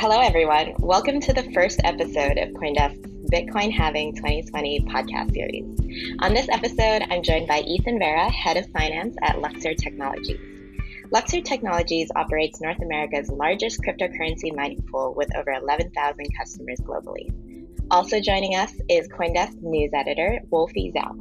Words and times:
Hello, 0.00 0.20
everyone. 0.20 0.74
Welcome 0.78 1.18
to 1.22 1.32
the 1.32 1.50
first 1.50 1.80
episode 1.82 2.38
of 2.38 2.50
Coindesk's 2.50 3.04
Bitcoin 3.32 3.72
Halving 3.72 4.14
2020 4.14 4.82
podcast 4.82 5.32
series. 5.34 6.16
On 6.20 6.32
this 6.32 6.48
episode, 6.50 7.02
I'm 7.10 7.20
joined 7.20 7.48
by 7.48 7.62
Ethan 7.62 7.98
Vera, 7.98 8.30
Head 8.30 8.56
of 8.58 8.70
Finance 8.70 9.16
at 9.22 9.40
Luxor 9.40 9.74
Technologies. 9.74 10.38
Luxor 11.10 11.40
Technologies 11.40 12.12
operates 12.14 12.60
North 12.60 12.80
America's 12.80 13.28
largest 13.28 13.82
cryptocurrency 13.82 14.54
mining 14.54 14.86
pool 14.88 15.14
with 15.16 15.34
over 15.36 15.50
11,000 15.50 15.92
customers 16.38 16.78
globally. 16.82 17.28
Also 17.90 18.20
joining 18.20 18.54
us 18.54 18.72
is 18.88 19.08
Coindesk 19.08 19.60
news 19.62 19.90
editor 19.92 20.38
Wolfie 20.50 20.92
Zhao. 20.94 21.12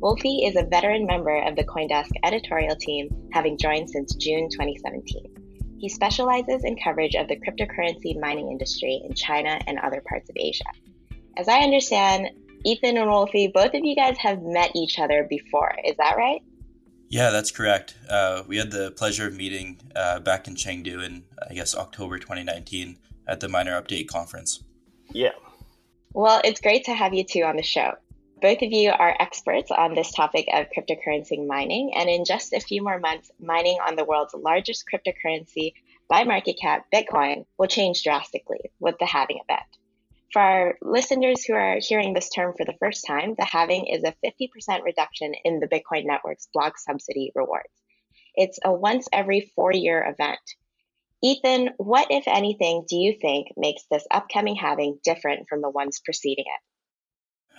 Wolfie 0.00 0.44
is 0.44 0.54
a 0.54 0.62
veteran 0.62 1.04
member 1.04 1.42
of 1.42 1.56
the 1.56 1.64
Coindesk 1.64 2.12
editorial 2.22 2.76
team, 2.76 3.08
having 3.32 3.58
joined 3.58 3.90
since 3.90 4.14
June 4.14 4.48
2017. 4.50 5.39
He 5.80 5.88
specializes 5.88 6.64
in 6.64 6.76
coverage 6.76 7.14
of 7.14 7.28
the 7.28 7.36
cryptocurrency 7.36 8.20
mining 8.20 8.50
industry 8.50 9.00
in 9.04 9.14
China 9.14 9.58
and 9.66 9.78
other 9.78 10.02
parts 10.06 10.28
of 10.28 10.36
Asia. 10.38 10.64
As 11.36 11.48
I 11.48 11.60
understand, 11.60 12.28
Ethan 12.64 12.98
and 12.98 13.10
Wolfie, 13.10 13.48
both 13.48 13.72
of 13.72 13.82
you 13.82 13.96
guys 13.96 14.18
have 14.18 14.42
met 14.42 14.72
each 14.76 14.98
other 14.98 15.26
before. 15.28 15.74
Is 15.84 15.96
that 15.96 16.16
right? 16.16 16.42
Yeah, 17.08 17.30
that's 17.30 17.50
correct. 17.50 17.96
Uh, 18.08 18.42
we 18.46 18.58
had 18.58 18.70
the 18.70 18.90
pleasure 18.92 19.26
of 19.26 19.34
meeting 19.34 19.80
uh, 19.96 20.20
back 20.20 20.46
in 20.46 20.54
Chengdu 20.54 21.02
in, 21.04 21.24
I 21.48 21.54
guess, 21.54 21.74
October 21.74 22.18
2019 22.18 22.98
at 23.26 23.40
the 23.40 23.48
Miner 23.48 23.80
Update 23.80 24.06
conference. 24.06 24.62
Yeah, 25.12 25.32
well, 26.12 26.40
it's 26.44 26.60
great 26.60 26.84
to 26.84 26.94
have 26.94 27.14
you 27.14 27.24
two 27.24 27.42
on 27.42 27.56
the 27.56 27.62
show. 27.62 27.92
Both 28.40 28.62
of 28.62 28.72
you 28.72 28.90
are 28.90 29.14
experts 29.20 29.70
on 29.70 29.94
this 29.94 30.12
topic 30.12 30.48
of 30.52 30.68
cryptocurrency 30.70 31.46
mining, 31.46 31.92
and 31.94 32.08
in 32.08 32.24
just 32.24 32.54
a 32.54 32.60
few 32.60 32.82
more 32.82 32.98
months, 32.98 33.30
mining 33.38 33.78
on 33.86 33.96
the 33.96 34.04
world's 34.04 34.32
largest 34.32 34.84
cryptocurrency 34.90 35.74
by 36.08 36.24
market 36.24 36.58
cap, 36.58 36.86
Bitcoin, 36.90 37.44
will 37.58 37.66
change 37.66 38.02
drastically 38.02 38.72
with 38.78 38.98
the 38.98 39.04
halving 39.04 39.40
event. 39.46 39.66
For 40.32 40.40
our 40.40 40.78
listeners 40.80 41.44
who 41.44 41.52
are 41.52 41.80
hearing 41.80 42.14
this 42.14 42.30
term 42.30 42.54
for 42.56 42.64
the 42.64 42.78
first 42.80 43.06
time, 43.06 43.34
the 43.36 43.44
halving 43.44 43.86
is 43.86 44.04
a 44.04 44.14
50% 44.24 44.84
reduction 44.84 45.34
in 45.44 45.60
the 45.60 45.68
Bitcoin 45.68 46.06
network's 46.06 46.48
block 46.54 46.78
subsidy 46.78 47.32
rewards. 47.34 47.68
It's 48.34 48.58
a 48.64 48.72
once 48.72 49.06
every 49.12 49.52
four 49.54 49.72
year 49.72 50.02
event 50.08 50.40
Ethan, 51.22 51.70
what, 51.76 52.06
if 52.10 52.26
anything, 52.26 52.86
do 52.88 52.96
you 52.96 53.12
think 53.12 53.48
makes 53.54 53.82
this 53.90 54.06
upcoming 54.10 54.56
halving 54.56 54.98
different 55.04 55.46
from 55.50 55.60
the 55.60 55.68
ones 55.68 56.00
preceding 56.02 56.46
it? 56.46 56.69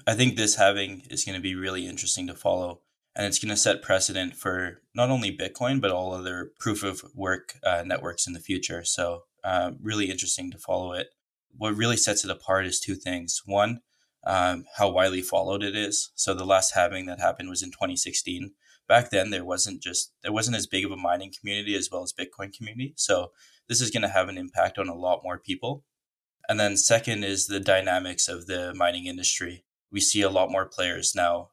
I 0.07 0.13
think 0.13 0.35
this 0.35 0.55
halving 0.55 1.03
is 1.09 1.23
going 1.23 1.35
to 1.35 1.41
be 1.41 1.55
really 1.55 1.87
interesting 1.87 2.27
to 2.27 2.33
follow, 2.33 2.81
and 3.15 3.25
it's 3.25 3.39
going 3.39 3.49
to 3.49 3.57
set 3.57 3.81
precedent 3.81 4.35
for 4.35 4.81
not 4.95 5.09
only 5.09 5.35
Bitcoin, 5.35 5.79
but 5.79 5.91
all 5.91 6.13
other 6.13 6.51
proof 6.59 6.83
of 6.83 7.03
work 7.13 7.55
uh, 7.63 7.83
networks 7.85 8.25
in 8.25 8.33
the 8.33 8.39
future. 8.39 8.83
So, 8.83 9.23
uh, 9.43 9.71
really 9.81 10.09
interesting 10.09 10.51
to 10.51 10.57
follow 10.57 10.93
it. 10.93 11.09
What 11.55 11.75
really 11.75 11.97
sets 11.97 12.23
it 12.23 12.31
apart 12.31 12.65
is 12.65 12.79
two 12.79 12.95
things. 12.95 13.41
One, 13.45 13.81
um, 14.25 14.65
how 14.77 14.89
widely 14.89 15.21
followed 15.21 15.63
it 15.63 15.75
is. 15.75 16.11
So, 16.15 16.33
the 16.33 16.45
last 16.45 16.73
halving 16.73 17.05
that 17.05 17.19
happened 17.19 17.49
was 17.49 17.63
in 17.63 17.71
2016 17.71 18.53
back 18.87 19.09
then 19.09 19.29
there 19.29 19.45
wasn't 19.45 19.81
just 19.81 20.11
there 20.21 20.33
wasn't 20.33 20.57
as 20.57 20.67
big 20.67 20.83
of 20.83 20.91
a 20.91 20.97
mining 20.97 21.31
community 21.39 21.75
as 21.75 21.89
well 21.89 22.03
as 22.03 22.11
bitcoin 22.11 22.53
community 22.53 22.93
so 22.97 23.31
this 23.69 23.79
is 23.79 23.89
going 23.89 24.01
to 24.01 24.09
have 24.09 24.27
an 24.27 24.37
impact 24.37 24.77
on 24.77 24.89
a 24.89 24.93
lot 24.93 25.21
more 25.23 25.37
people 25.37 25.85
and 26.49 26.59
then 26.59 26.75
second 26.75 27.23
is 27.23 27.47
the 27.47 27.61
dynamics 27.61 28.27
of 28.27 28.47
the 28.47 28.73
mining 28.75 29.05
industry 29.05 29.63
we 29.91 29.99
see 29.99 30.21
a 30.21 30.29
lot 30.29 30.51
more 30.51 30.65
players 30.65 31.13
now 31.15 31.49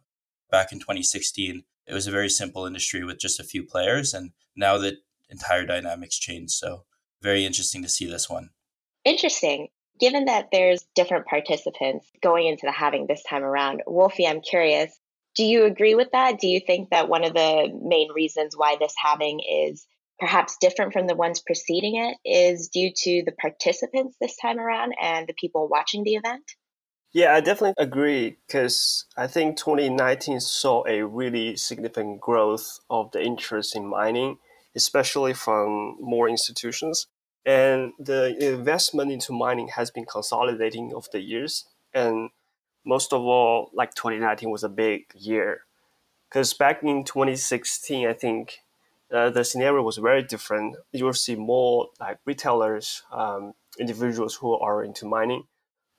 back 0.50 0.72
in 0.72 0.78
2016 0.78 1.64
it 1.86 1.94
was 1.94 2.06
a 2.06 2.12
very 2.12 2.28
simple 2.28 2.66
industry 2.66 3.04
with 3.04 3.18
just 3.18 3.40
a 3.40 3.44
few 3.44 3.62
players 3.62 4.14
and 4.14 4.32
now 4.56 4.78
the 4.78 4.96
entire 5.30 5.64
dynamics 5.64 6.18
changed 6.18 6.52
so 6.52 6.84
very 7.22 7.44
interesting 7.44 7.82
to 7.82 7.88
see 7.88 8.06
this 8.06 8.28
one 8.28 8.50
interesting 9.04 9.68
given 10.00 10.26
that 10.26 10.48
there's 10.52 10.86
different 10.94 11.26
participants 11.26 12.08
going 12.22 12.46
into 12.46 12.64
the 12.64 12.72
halving 12.72 13.06
this 13.06 13.22
time 13.28 13.42
around 13.42 13.82
wolfie 13.86 14.26
i'm 14.26 14.40
curious 14.40 14.98
do 15.38 15.44
you 15.44 15.66
agree 15.66 15.94
with 15.94 16.08
that? 16.10 16.40
Do 16.40 16.48
you 16.48 16.58
think 16.58 16.90
that 16.90 17.08
one 17.08 17.24
of 17.24 17.32
the 17.32 17.70
main 17.80 18.08
reasons 18.12 18.56
why 18.56 18.76
this 18.76 18.92
halving 19.00 19.38
is 19.38 19.86
perhaps 20.18 20.56
different 20.60 20.92
from 20.92 21.06
the 21.06 21.14
ones 21.14 21.40
preceding 21.40 21.94
it 21.94 22.16
is 22.28 22.68
due 22.68 22.90
to 22.92 23.22
the 23.24 23.30
participants 23.40 24.16
this 24.20 24.36
time 24.36 24.58
around 24.58 24.94
and 25.00 25.28
the 25.28 25.34
people 25.34 25.68
watching 25.68 26.02
the 26.02 26.16
event? 26.16 26.42
Yeah, 27.12 27.34
I 27.34 27.40
definitely 27.40 27.74
agree 27.82 28.36
because 28.46 29.06
I 29.16 29.26
think 29.26 29.56
2019 29.56 30.40
saw 30.40 30.84
a 30.86 31.02
really 31.04 31.56
significant 31.56 32.20
growth 32.20 32.80
of 32.90 33.10
the 33.12 33.22
interest 33.22 33.74
in 33.74 33.86
mining, 33.86 34.38
especially 34.76 35.32
from 35.32 35.96
more 36.00 36.28
institutions. 36.28 37.06
And 37.46 37.92
the 37.98 38.36
investment 38.38 39.10
into 39.10 39.32
mining 39.32 39.68
has 39.68 39.90
been 39.90 40.04
consolidating 40.04 40.92
over 40.94 41.08
the 41.10 41.20
years. 41.20 41.64
And 41.94 42.28
most 42.84 43.12
of 43.14 43.22
all, 43.22 43.70
like 43.72 43.94
2019 43.94 44.50
was 44.50 44.62
a 44.62 44.68
big 44.68 45.06
year. 45.14 45.62
Because 46.28 46.52
back 46.52 46.82
in 46.82 47.04
2016, 47.04 48.06
I 48.06 48.12
think 48.12 48.58
uh, 49.10 49.30
the 49.30 49.44
scenario 49.44 49.82
was 49.82 49.96
very 49.96 50.22
different. 50.22 50.76
You'll 50.92 51.14
see 51.14 51.36
more 51.36 51.88
like 51.98 52.18
retailers, 52.26 53.02
um, 53.10 53.54
individuals 53.78 54.34
who 54.34 54.52
are 54.58 54.84
into 54.84 55.06
mining. 55.06 55.44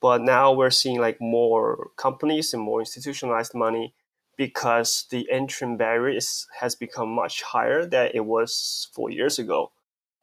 But 0.02 0.22
now 0.22 0.54
we're 0.54 0.70
seeing 0.70 1.00
like 1.00 1.20
more 1.20 1.92
companies 1.98 2.54
and 2.54 2.64
more 2.64 2.80
institutionalized 2.80 3.54
money 3.54 3.94
because 4.38 5.06
the 5.12 5.30
entry 5.30 5.76
barrier 5.76 6.20
has 6.60 6.74
become 6.76 7.10
much 7.10 7.42
higher 7.42 7.86
than 7.86 8.12
it 8.14 8.26
was 8.26 8.90
four 8.94 9.12
years 9.12 9.38
ago. 9.38 9.72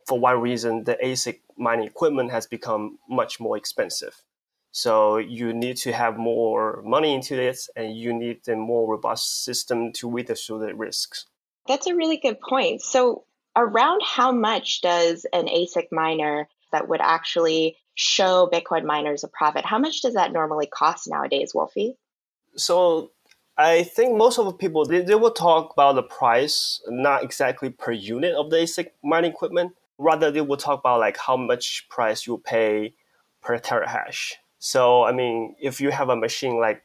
For 0.06 0.18
one 0.18 0.40
reason, 0.40 0.84
the 0.84 0.96
ASIC 1.04 1.40
mining 1.58 1.86
equipment 1.86 2.30
has 2.30 2.46
become 2.46 2.98
much 3.10 3.38
more 3.38 3.56
expensive. 3.58 4.22
So 4.72 5.16
you 5.16 5.52
need 5.52 5.76
to 5.78 5.92
have 5.92 6.16
more 6.18 6.82
money 6.84 7.14
into 7.14 7.34
this 7.34 7.68
and 7.76 7.96
you 7.96 8.12
need 8.12 8.46
a 8.48 8.56
more 8.56 8.90
robust 8.90 9.44
system 9.44 9.92
to 9.94 10.08
withstand 10.08 10.62
the 10.62 10.74
risks. 10.74 11.26
That's 11.66 11.86
a 11.86 11.94
really 11.94 12.18
good 12.18 12.40
point. 12.40 12.82
So 12.82 13.24
around 13.56 14.02
how 14.04 14.32
much 14.32 14.82
does 14.82 15.26
an 15.32 15.46
ASIC 15.46 15.88
miner 15.92 16.48
that 16.72 16.88
would 16.88 17.00
actually 17.00 17.76
show 17.96 18.48
Bitcoin 18.52 18.84
miners 18.84 19.24
a 19.24 19.28
profit, 19.28 19.64
how 19.64 19.78
much 19.78 20.02
does 20.02 20.14
that 20.14 20.32
normally 20.32 20.66
cost 20.66 21.08
nowadays, 21.08 21.52
Wolfie? 21.54 21.96
So 22.54 23.10
I 23.58 23.82
think 23.82 24.16
most 24.16 24.38
of 24.38 24.44
the 24.44 24.52
people 24.52 24.84
they, 24.84 25.00
they 25.00 25.14
will 25.14 25.32
talk 25.32 25.72
about 25.72 25.94
the 25.94 26.02
price, 26.02 26.80
not 26.88 27.24
exactly 27.24 27.70
per 27.70 27.92
unit 27.92 28.34
of 28.34 28.50
the 28.50 28.58
ASIC 28.58 28.90
mining 29.02 29.32
equipment. 29.32 29.72
Rather, 29.98 30.30
they 30.30 30.42
will 30.42 30.58
talk 30.58 30.80
about 30.80 31.00
like 31.00 31.16
how 31.16 31.36
much 31.36 31.88
price 31.88 32.26
you 32.26 32.38
pay 32.38 32.94
per 33.42 33.58
terahash. 33.58 34.34
So, 34.58 35.04
I 35.04 35.12
mean, 35.12 35.56
if 35.60 35.80
you 35.80 35.90
have 35.90 36.10
a 36.10 36.16
machine 36.16 36.60
like 36.60 36.82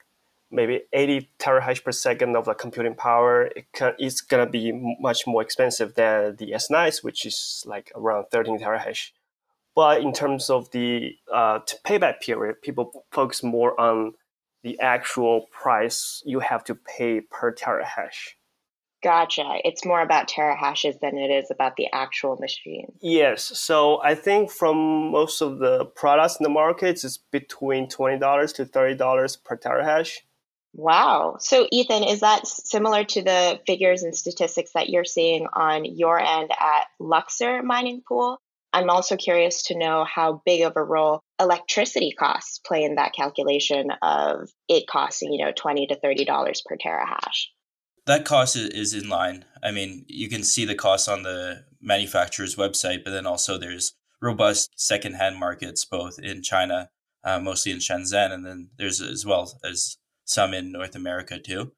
maybe 0.49 0.83
80 0.93 1.29
terahash 1.39 1.83
per 1.83 1.91
second 1.91 2.37
of 2.37 2.45
the 2.45 2.53
computing 2.53 2.95
power, 2.95 3.49
it 3.53 3.65
can, 3.73 3.93
it's 3.99 4.21
to 4.21 4.45
be 4.45 4.71
much 4.99 5.27
more 5.27 5.41
expensive 5.41 5.95
than 5.95 6.37
the 6.37 6.51
S9s, 6.51 7.03
which 7.03 7.25
is 7.25 7.63
like 7.65 7.91
around 7.95 8.25
13 8.31 8.59
terahash. 8.59 9.11
But 9.75 10.01
in 10.01 10.11
terms 10.13 10.49
of 10.49 10.69
the 10.71 11.15
uh, 11.33 11.59
payback 11.85 12.21
period, 12.21 12.61
people 12.61 13.05
focus 13.11 13.41
more 13.41 13.79
on 13.79 14.13
the 14.63 14.79
actual 14.79 15.47
price 15.51 16.21
you 16.25 16.39
have 16.39 16.63
to 16.65 16.75
pay 16.75 17.21
per 17.21 17.53
terahash. 17.53 18.35
Gotcha. 19.03 19.57
It's 19.65 19.83
more 19.83 20.01
about 20.01 20.29
terahashes 20.29 20.99
than 20.99 21.17
it 21.17 21.31
is 21.31 21.49
about 21.49 21.75
the 21.75 21.87
actual 21.91 22.35
machine. 22.35 22.91
Yes. 23.01 23.43
So 23.57 24.01
I 24.03 24.13
think 24.13 24.51
from 24.51 25.09
most 25.09 25.41
of 25.41 25.57
the 25.57 25.85
products 25.85 26.37
in 26.39 26.43
the 26.43 26.49
markets, 26.49 27.03
it's 27.03 27.17
between 27.17 27.87
$20 27.87 28.55
to 28.55 28.65
$30 28.65 29.43
per 29.43 29.57
terahash. 29.57 30.17
Wow. 30.73 31.37
So, 31.39 31.67
Ethan, 31.71 32.03
is 32.03 32.21
that 32.21 32.47
similar 32.47 33.03
to 33.03 33.21
the 33.21 33.59
figures 33.67 34.03
and 34.03 34.15
statistics 34.15 34.71
that 34.73 34.89
you're 34.89 35.03
seeing 35.03 35.47
on 35.51 35.83
your 35.83 36.17
end 36.17 36.49
at 36.51 36.85
Luxor 36.97 37.61
Mining 37.61 38.01
Pool? 38.07 38.39
I'm 38.73 38.89
also 38.89 39.17
curious 39.17 39.63
to 39.63 39.77
know 39.77 40.05
how 40.05 40.41
big 40.45 40.61
of 40.61 40.73
a 40.75 40.83
role 40.83 41.21
electricity 41.39 42.13
costs 42.17 42.59
play 42.59 42.83
in 42.83 42.95
that 42.95 43.13
calculation 43.13 43.91
of 44.01 44.49
it 44.69 44.85
costing, 44.87 45.33
you 45.33 45.43
know, 45.43 45.51
20 45.55 45.87
to 45.87 45.99
$30 45.99 46.25
per 46.65 46.77
terahash. 46.77 47.47
That 48.05 48.25
cost 48.25 48.55
is 48.55 48.93
in 48.93 49.09
line. 49.09 49.45
I 49.61 49.71
mean, 49.71 50.05
you 50.07 50.29
can 50.29 50.43
see 50.43 50.65
the 50.65 50.75
cost 50.75 51.09
on 51.09 51.23
the 51.23 51.65
manufacturer's 51.81 52.55
website, 52.55 53.03
but 53.03 53.11
then 53.11 53.25
also 53.25 53.57
there's 53.57 53.93
robust 54.21 54.71
secondhand 54.75 55.37
markets 55.37 55.85
both 55.85 56.17
in 56.19 56.41
China, 56.41 56.89
uh, 57.23 57.39
mostly 57.39 57.71
in 57.71 57.79
Shenzhen, 57.79 58.31
and 58.31 58.45
then 58.45 58.69
there's 58.77 59.01
as 59.01 59.25
well 59.25 59.59
as 59.63 59.97
some 60.25 60.53
in 60.53 60.71
North 60.71 60.95
America 60.95 61.39
too. 61.39 61.73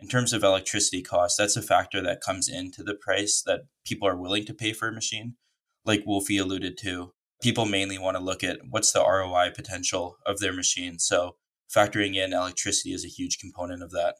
In 0.00 0.08
terms 0.08 0.32
of 0.32 0.42
electricity 0.42 1.02
costs, 1.02 1.38
that's 1.38 1.56
a 1.56 1.62
factor 1.62 2.02
that 2.02 2.20
comes 2.20 2.48
into 2.48 2.82
the 2.82 2.94
price 2.94 3.42
that 3.46 3.62
people 3.86 4.08
are 4.08 4.16
willing 4.16 4.44
to 4.46 4.54
pay 4.54 4.72
for 4.72 4.88
a 4.88 4.92
machine. 4.92 5.36
Like 5.84 6.04
Wolfie 6.06 6.38
alluded 6.38 6.78
to, 6.78 7.12
people 7.42 7.66
mainly 7.66 7.98
want 7.98 8.16
to 8.16 8.22
look 8.22 8.42
at 8.42 8.60
what's 8.70 8.92
the 8.92 9.00
ROI 9.00 9.50
potential 9.54 10.16
of 10.24 10.38
their 10.38 10.52
machine. 10.52 10.98
So 10.98 11.36
factoring 11.74 12.16
in 12.16 12.32
electricity 12.32 12.92
is 12.94 13.04
a 13.04 13.08
huge 13.08 13.38
component 13.38 13.82
of 13.82 13.90
that. 13.90 14.16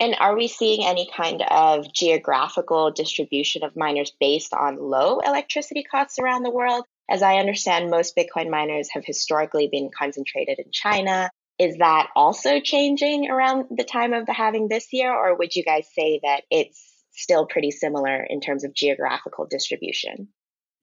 And 0.00 0.16
are 0.20 0.36
we 0.36 0.46
seeing 0.46 0.84
any 0.84 1.08
kind 1.16 1.42
of 1.42 1.92
geographical 1.92 2.90
distribution 2.92 3.64
of 3.64 3.76
miners 3.76 4.12
based 4.20 4.54
on 4.54 4.78
low 4.80 5.18
electricity 5.20 5.82
costs 5.82 6.18
around 6.18 6.44
the 6.44 6.50
world? 6.50 6.84
As 7.10 7.22
I 7.22 7.36
understand, 7.36 7.90
most 7.90 8.16
Bitcoin 8.16 8.50
miners 8.50 8.88
have 8.92 9.04
historically 9.04 9.68
been 9.70 9.90
concentrated 9.96 10.58
in 10.58 10.70
China. 10.72 11.30
Is 11.58 11.78
that 11.78 12.10
also 12.14 12.60
changing 12.60 13.28
around 13.28 13.64
the 13.70 13.84
time 13.84 14.12
of 14.12 14.26
the 14.26 14.32
halving 14.32 14.68
this 14.68 14.92
year, 14.92 15.12
or 15.12 15.36
would 15.36 15.56
you 15.56 15.64
guys 15.64 15.88
say 15.92 16.20
that 16.22 16.42
it's 16.50 17.04
still 17.12 17.46
pretty 17.46 17.72
similar 17.72 18.22
in 18.22 18.40
terms 18.40 18.62
of 18.62 18.74
geographical 18.74 19.46
distribution? 19.50 20.28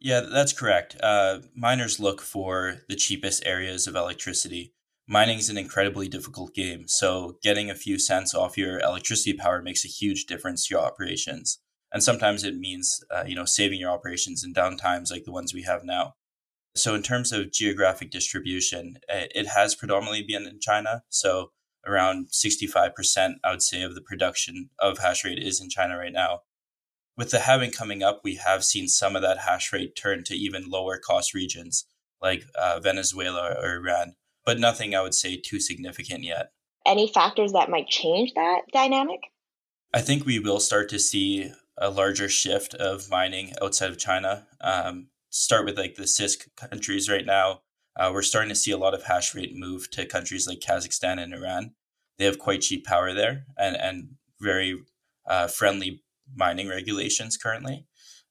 Yeah, 0.05 0.19
that's 0.19 0.53
correct. 0.53 0.95
Uh, 1.01 1.39
miners 1.55 1.99
look 1.99 2.21
for 2.21 2.75
the 2.87 2.95
cheapest 2.95 3.43
areas 3.43 3.87
of 3.87 3.95
electricity. 3.95 4.71
Mining 5.07 5.39
is 5.39 5.49
an 5.49 5.57
incredibly 5.57 6.07
difficult 6.07 6.53
game, 6.53 6.87
so 6.87 7.39
getting 7.41 7.71
a 7.71 7.75
few 7.75 7.97
cents 7.97 8.35
off 8.35 8.55
your 8.55 8.79
electricity 8.81 9.33
power 9.33 9.63
makes 9.63 9.83
a 9.83 9.87
huge 9.87 10.27
difference 10.27 10.67
to 10.67 10.75
your 10.75 10.83
operations. 10.83 11.59
And 11.91 12.03
sometimes 12.03 12.43
it 12.43 12.55
means, 12.55 13.03
uh, 13.09 13.23
you 13.25 13.33
know, 13.33 13.45
saving 13.45 13.79
your 13.79 13.89
operations 13.89 14.43
in 14.43 14.53
downtimes 14.53 15.09
like 15.09 15.23
the 15.23 15.31
ones 15.31 15.55
we 15.55 15.63
have 15.63 15.83
now. 15.83 16.13
So, 16.75 16.93
in 16.93 17.01
terms 17.01 17.31
of 17.31 17.51
geographic 17.51 18.11
distribution, 18.11 18.99
it 19.09 19.47
has 19.47 19.73
predominantly 19.73 20.21
been 20.21 20.45
in 20.45 20.59
China. 20.61 21.01
So, 21.09 21.49
around 21.83 22.27
65%, 22.27 23.37
I 23.43 23.49
would 23.49 23.63
say, 23.63 23.81
of 23.81 23.95
the 23.95 24.01
production 24.01 24.69
of 24.79 24.99
hash 24.99 25.25
rate 25.25 25.39
is 25.39 25.59
in 25.59 25.71
China 25.71 25.97
right 25.97 26.13
now. 26.13 26.41
With 27.17 27.31
the 27.31 27.39
halving 27.39 27.71
coming 27.71 28.03
up, 28.03 28.21
we 28.23 28.35
have 28.35 28.65
seen 28.65 28.87
some 28.87 29.15
of 29.15 29.21
that 29.21 29.39
hash 29.39 29.71
rate 29.71 29.95
turn 29.95 30.23
to 30.25 30.35
even 30.35 30.69
lower 30.69 30.97
cost 30.97 31.33
regions 31.33 31.85
like 32.21 32.43
uh, 32.55 32.79
Venezuela 32.81 33.55
or 33.61 33.75
Iran, 33.75 34.15
but 34.45 34.59
nothing 34.59 34.93
I 34.93 35.01
would 35.01 35.13
say 35.13 35.37
too 35.37 35.59
significant 35.59 36.23
yet. 36.23 36.51
Any 36.85 37.07
factors 37.07 37.53
that 37.53 37.69
might 37.69 37.87
change 37.87 38.33
that 38.35 38.61
dynamic? 38.73 39.19
I 39.93 40.01
think 40.01 40.25
we 40.25 40.39
will 40.39 40.59
start 40.59 40.89
to 40.89 40.99
see 40.99 41.51
a 41.77 41.89
larger 41.89 42.29
shift 42.29 42.73
of 42.75 43.09
mining 43.09 43.53
outside 43.61 43.91
of 43.91 43.97
China. 43.97 44.47
Um, 44.61 45.07
start 45.29 45.65
with 45.65 45.77
like 45.77 45.95
the 45.95 46.03
CISC 46.03 46.47
countries 46.55 47.09
right 47.09 47.25
now. 47.25 47.61
Uh, 47.97 48.11
we're 48.13 48.21
starting 48.21 48.49
to 48.49 48.55
see 48.55 48.71
a 48.71 48.77
lot 48.77 48.93
of 48.93 49.03
hash 49.03 49.33
rate 49.33 49.55
move 49.55 49.89
to 49.91 50.05
countries 50.05 50.47
like 50.47 50.59
Kazakhstan 50.59 51.21
and 51.21 51.33
Iran. 51.33 51.75
They 52.17 52.25
have 52.25 52.39
quite 52.39 52.61
cheap 52.61 52.85
power 52.85 53.13
there 53.13 53.45
and, 53.57 53.75
and 53.75 54.09
very 54.41 54.83
uh, 55.25 55.47
friendly 55.47 56.03
mining 56.35 56.69
regulations 56.69 57.37
currently. 57.37 57.85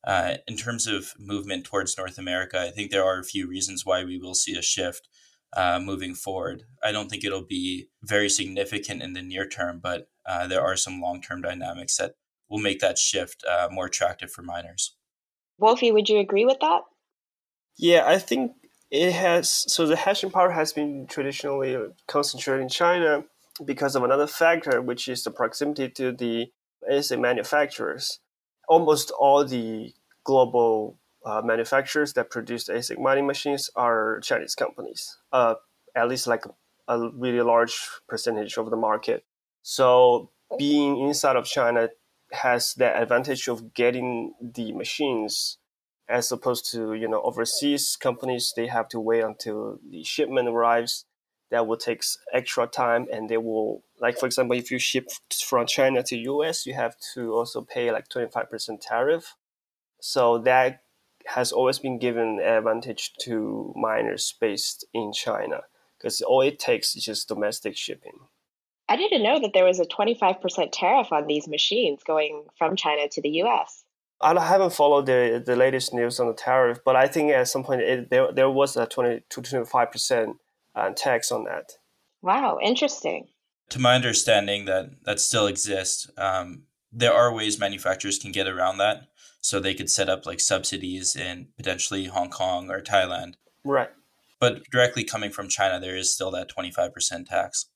Uh, 0.07 0.35
in 0.47 0.57
terms 0.57 0.87
of 0.87 1.13
movement 1.19 1.65
towards 1.65 1.97
North 1.97 2.19
America, 2.19 2.61
I 2.61 2.71
think 2.71 2.91
there 2.91 3.05
are 3.05 3.19
a 3.19 3.25
few 3.25 3.49
reasons 3.49 3.87
why 3.87 4.05
we 4.05 4.19
will 4.19 4.35
see 4.35 4.55
a 4.55 4.63
shift 4.63 5.09
uh, 5.57 5.81
moving 5.81 6.15
forward. 6.15 6.65
I 6.83 6.93
don't 6.93 7.09
think 7.09 7.25
it'll 7.25 7.47
be 7.47 7.89
very 8.03 8.29
significant 8.29 9.03
in 9.03 9.15
the 9.15 9.23
near 9.23 9.49
term, 9.49 9.81
but 9.83 10.09
uh, 10.27 10.47
there 10.47 10.63
are 10.63 10.77
some 10.77 11.01
long 11.01 11.23
term 11.23 11.41
dynamics 11.41 11.97
that 11.97 12.17
will 12.51 12.59
make 12.59 12.81
that 12.81 12.99
shift 12.99 13.43
uh, 13.49 13.69
more 13.71 13.87
attractive 13.87 14.31
for 14.31 14.43
miners. 14.43 14.97
Wolfie, 15.59 15.93
would 15.93 16.09
you 16.09 16.19
agree 16.19 16.45
with 16.45 16.59
that? 16.61 16.83
Yeah, 17.77 18.05
I 18.07 18.19
think 18.19 18.53
it 18.91 19.13
has. 19.13 19.73
So 19.73 19.87
the 19.87 19.97
hashing 19.97 20.31
power 20.31 20.51
has 20.51 20.73
been 20.73 21.07
traditionally 21.07 21.77
concentrated 22.07 22.63
in 22.63 22.69
China 22.69 23.25
because 23.65 23.97
of 23.97 24.03
another 24.03 24.27
factor, 24.27 24.83
which 24.83 25.09
is 25.09 25.25
the 25.25 25.31
proximity 25.31 25.89
to 25.91 26.13
the 26.13 26.49
ASIC 26.91 27.21
manufacturers. 27.21 28.21
Almost 28.69 29.11
all 29.11 29.45
the 29.45 29.93
global 30.25 30.99
uh, 31.25 31.43
manufacturers 31.45 32.13
that 32.15 32.31
produce 32.31 32.69
ASIC 32.69 32.99
mining 32.99 33.27
machines 33.27 33.71
are 33.77 34.21
Chinese 34.21 34.55
companies, 34.55 35.19
uh, 35.33 35.55
at 35.95 36.09
least 36.09 36.27
like 36.27 36.45
a 36.89 37.09
really 37.11 37.41
large 37.41 37.79
percentage 38.09 38.57
of 38.57 38.71
the 38.71 38.77
market. 38.77 39.25
So 39.63 40.31
being 40.59 41.01
inside 41.01 41.37
of 41.37 41.47
China 41.47 41.89
has 42.33 42.75
the 42.75 42.97
advantage 42.97 43.49
of 43.49 43.75
getting 43.75 44.35
the 44.41 44.73
machines 44.73 45.59
as 46.09 46.31
opposed 46.31 46.71
to 46.71 46.95
you 46.95 47.09
know 47.09 47.23
overseas 47.23 47.97
companies 47.99 48.53
they 48.57 48.67
have 48.67 48.89
to 48.89 49.01
wait 49.01 49.23
until 49.23 49.79
the 49.89 50.03
shipment 50.03 50.49
arrives 50.49 51.07
that 51.55 51.69
will 51.69 51.77
take 51.77 52.03
extra 52.33 52.67
time 52.67 53.07
and 53.13 53.29
they 53.29 53.37
will 53.37 53.85
like 54.01 54.19
for 54.19 54.27
example 54.27 54.57
if 54.57 54.73
you 54.73 54.79
ship 54.81 55.09
from 55.47 55.65
china 55.67 56.03
to 56.03 56.17
us 56.43 56.67
you 56.67 56.75
have 56.75 56.97
to 57.15 57.33
also 57.33 57.63
pay 57.63 57.93
like 57.93 58.09
25% 58.09 58.81
tariff. 58.81 59.37
So 60.01 60.39
that 60.39 60.81
has 61.27 61.53
always 61.53 61.79
been 61.79 62.01
given 62.01 62.41
advantage 62.41 63.13
to 63.21 63.73
miners 63.77 64.35
based 64.41 64.85
in 64.93 65.13
china 65.13 65.61
because 65.97 66.21
all 66.23 66.41
it 66.41 66.59
takes 66.59 66.97
is 66.97 67.05
just 67.05 67.29
domestic 67.29 67.77
shipping. 67.77 68.19
I 68.89 68.97
didn't 68.97 69.23
know 69.23 69.39
that 69.41 69.53
there 69.55 69.65
was 69.65 69.79
a 69.79 69.87
25% 69.87 70.71
tariff 70.73 71.13
on 71.13 71.29
these 71.29 71.47
machines 71.47 72.03
going 72.05 72.47
from 72.59 72.75
china 72.75 73.09
to 73.11 73.23
the 73.23 73.31
us 73.43 73.85
I 74.21 74.41
haven't 74.41 74.73
followed 74.73 75.07
the 75.07 75.43
the 75.45 75.55
latest 75.55 75.95
news 75.95 76.19
on 76.19 76.27
the 76.27 76.35
tariff, 76.35 76.79
but 76.85 76.97
I 76.97 77.07
think 77.07 77.31
at 77.31 77.47
some 77.49 77.63
point 77.63 77.83
it, 77.83 78.11
there 78.11 78.33
there 78.33 78.51
was 78.51 78.77
a 78.77 78.87
20 78.87 79.21
to 79.29 79.43
25 79.43 79.93
percent 79.93 80.37
uh, 80.75 80.91
tax 80.91 81.31
on 81.31 81.45
that. 81.45 81.73
Wow, 82.23 82.59
interesting. 82.63 83.29
To 83.71 83.79
my 83.79 83.95
understanding, 83.95 84.65
that 84.67 84.91
that 85.05 85.21
still 85.21 85.47
exists. 85.47 86.11
Um, 86.17 86.65
there 86.93 87.13
are 87.13 87.35
ways 87.35 87.59
manufacturers 87.59 88.19
can 88.19 88.33
get 88.33 88.47
around 88.47 88.79
that, 88.79 89.09
so 89.41 89.59
they 89.59 89.75
could 89.75 89.91
set 89.91 90.09
up 90.09 90.27
like 90.27 90.41
subsidies 90.41 91.17
in 91.17 91.49
potentially 91.57 92.07
Hong 92.07 92.31
Kong 92.31 92.71
or 92.71 92.81
Thailand. 92.81 93.35
Right. 93.65 93.91
But 94.41 94.65
directly 94.71 95.05
coming 95.05 95.31
from 95.31 95.49
China, 95.49 95.81
there 95.81 95.97
is 95.97 96.13
still 96.13 96.31
that 96.33 96.49
twenty 96.49 96.71
five 96.71 96.93
percent 96.93 97.29
tax. 97.29 97.67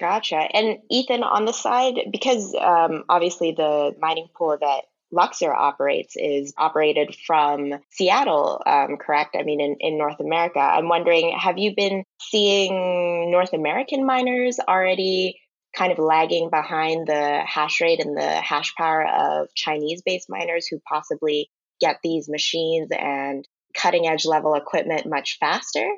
Gotcha. 0.00 0.48
And 0.52 0.78
Ethan, 0.90 1.22
on 1.22 1.44
the 1.44 1.52
side, 1.52 1.94
because 2.10 2.52
um, 2.60 3.04
obviously 3.08 3.52
the 3.52 3.94
mining 4.00 4.26
pool 4.36 4.58
that 4.60 4.82
Luxor 5.14 5.52
operates 5.54 6.16
is 6.16 6.52
operated 6.58 7.14
from 7.26 7.74
Seattle, 7.90 8.60
um, 8.66 8.96
correct? 8.96 9.36
I 9.38 9.44
mean, 9.44 9.60
in, 9.60 9.76
in 9.80 9.96
North 9.96 10.18
America. 10.20 10.58
I'm 10.58 10.88
wondering, 10.88 11.36
have 11.38 11.56
you 11.56 11.74
been 11.76 12.04
seeing 12.20 13.30
North 13.30 13.52
American 13.52 14.04
miners 14.04 14.58
already 14.58 15.40
kind 15.76 15.92
of 15.92 15.98
lagging 15.98 16.50
behind 16.50 17.06
the 17.06 17.42
hash 17.46 17.80
rate 17.80 18.04
and 18.04 18.16
the 18.16 18.30
hash 18.40 18.74
power 18.76 19.06
of 19.06 19.48
Chinese 19.54 20.02
based 20.04 20.28
miners 20.28 20.66
who 20.66 20.80
possibly 20.88 21.48
get 21.80 21.98
these 22.02 22.28
machines 22.28 22.88
and 22.90 23.46
cutting 23.74 24.06
edge 24.06 24.24
level 24.24 24.54
equipment 24.54 25.06
much 25.06 25.36
faster? 25.38 25.88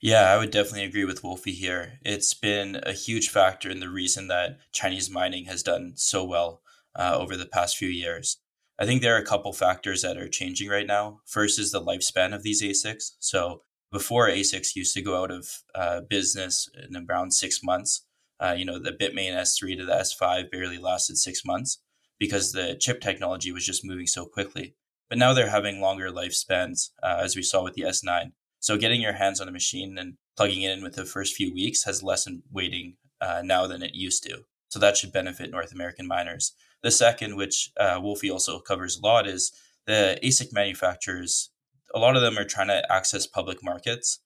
Yeah, 0.00 0.32
I 0.32 0.38
would 0.38 0.50
definitely 0.50 0.84
agree 0.84 1.04
with 1.04 1.22
Wolfie 1.22 1.52
here. 1.52 2.00
It's 2.04 2.34
been 2.34 2.80
a 2.82 2.92
huge 2.92 3.28
factor 3.28 3.70
in 3.70 3.78
the 3.78 3.88
reason 3.88 4.26
that 4.28 4.58
Chinese 4.72 5.08
mining 5.08 5.44
has 5.44 5.62
done 5.62 5.92
so 5.94 6.24
well 6.24 6.60
uh, 6.96 7.16
over 7.18 7.36
the 7.36 7.46
past 7.46 7.76
few 7.76 7.88
years. 7.88 8.38
I 8.82 8.84
think 8.84 9.00
there 9.00 9.14
are 9.14 9.20
a 9.20 9.24
couple 9.24 9.52
factors 9.52 10.02
that 10.02 10.16
are 10.16 10.26
changing 10.26 10.68
right 10.68 10.88
now. 10.88 11.20
First 11.24 11.60
is 11.60 11.70
the 11.70 11.80
lifespan 11.80 12.34
of 12.34 12.42
these 12.42 12.64
ASICs. 12.64 13.12
So 13.20 13.62
before 13.92 14.28
ASICs 14.28 14.74
used 14.74 14.92
to 14.94 15.00
go 15.00 15.22
out 15.22 15.30
of 15.30 15.46
uh, 15.72 16.00
business 16.00 16.68
in 16.90 17.06
around 17.08 17.30
six 17.30 17.62
months, 17.62 18.04
uh, 18.40 18.56
you 18.58 18.64
know, 18.64 18.80
the 18.80 18.90
Bitmain 18.90 19.34
S3 19.34 19.78
to 19.78 19.84
the 19.84 19.92
S5 19.92 20.50
barely 20.50 20.78
lasted 20.78 21.16
six 21.16 21.44
months 21.44 21.80
because 22.18 22.50
the 22.50 22.74
chip 22.74 23.00
technology 23.00 23.52
was 23.52 23.64
just 23.64 23.84
moving 23.84 24.08
so 24.08 24.26
quickly. 24.26 24.74
But 25.08 25.18
now 25.18 25.32
they're 25.32 25.50
having 25.50 25.80
longer 25.80 26.10
lifespans, 26.10 26.88
uh, 27.04 27.20
as 27.20 27.36
we 27.36 27.42
saw 27.42 27.62
with 27.62 27.74
the 27.74 27.82
S9. 27.82 28.32
So 28.58 28.76
getting 28.76 29.00
your 29.00 29.12
hands 29.12 29.40
on 29.40 29.46
a 29.46 29.52
machine 29.52 29.96
and 29.96 30.14
plugging 30.36 30.62
it 30.62 30.76
in 30.76 30.82
with 30.82 30.96
the 30.96 31.04
first 31.04 31.36
few 31.36 31.54
weeks 31.54 31.84
has 31.84 32.02
lessened 32.02 32.42
waiting 32.50 32.96
uh, 33.20 33.42
now 33.44 33.68
than 33.68 33.84
it 33.84 33.94
used 33.94 34.24
to. 34.24 34.38
So 34.70 34.80
that 34.80 34.96
should 34.96 35.12
benefit 35.12 35.52
North 35.52 35.70
American 35.70 36.08
miners. 36.08 36.52
The 36.82 36.90
second, 36.90 37.36
which 37.36 37.70
uh, 37.78 38.00
Wolfie 38.02 38.30
also 38.30 38.58
covers 38.58 38.98
a 38.98 39.06
lot, 39.06 39.26
is 39.26 39.52
the 39.86 40.18
ASIC 40.22 40.52
manufacturers. 40.52 41.50
A 41.94 41.98
lot 41.98 42.16
of 42.16 42.22
them 42.22 42.38
are 42.38 42.44
trying 42.44 42.68
to 42.68 42.92
access 42.92 43.26
public 43.26 43.62
markets. 43.62 44.20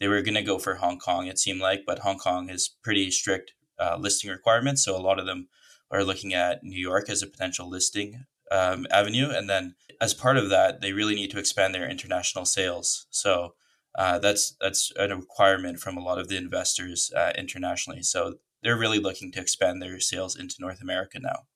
They 0.00 0.08
were 0.08 0.22
going 0.22 0.34
to 0.34 0.42
go 0.42 0.58
for 0.58 0.74
Hong 0.76 0.98
Kong, 0.98 1.26
it 1.26 1.38
seemed 1.38 1.60
like, 1.60 1.84
but 1.86 2.00
Hong 2.00 2.18
Kong 2.18 2.48
has 2.48 2.68
pretty 2.82 3.10
strict 3.10 3.52
uh, 3.78 3.96
listing 3.98 4.30
requirements. 4.30 4.84
So 4.84 4.96
a 4.96 4.98
lot 5.00 5.18
of 5.18 5.26
them 5.26 5.48
are 5.90 6.04
looking 6.04 6.34
at 6.34 6.64
New 6.64 6.80
York 6.80 7.08
as 7.08 7.22
a 7.22 7.26
potential 7.26 7.68
listing 7.68 8.24
um, 8.50 8.86
avenue. 8.90 9.30
And 9.30 9.48
then 9.48 9.74
as 10.00 10.14
part 10.14 10.36
of 10.36 10.48
that, 10.50 10.80
they 10.80 10.92
really 10.92 11.14
need 11.14 11.30
to 11.30 11.38
expand 11.38 11.74
their 11.74 11.88
international 11.88 12.44
sales. 12.44 13.06
So 13.10 13.54
uh, 13.94 14.18
that's 14.18 14.56
that's 14.60 14.90
a 14.96 15.08
requirement 15.14 15.78
from 15.78 15.96
a 15.96 16.02
lot 16.02 16.18
of 16.18 16.28
the 16.28 16.36
investors 16.36 17.12
uh, 17.14 17.32
internationally. 17.36 18.02
So 18.02 18.34
they're 18.62 18.78
really 18.78 18.98
looking 18.98 19.32
to 19.32 19.40
expand 19.40 19.82
their 19.82 20.00
sales 20.00 20.36
into 20.36 20.56
North 20.60 20.80
America 20.80 21.18
now. 21.20 21.46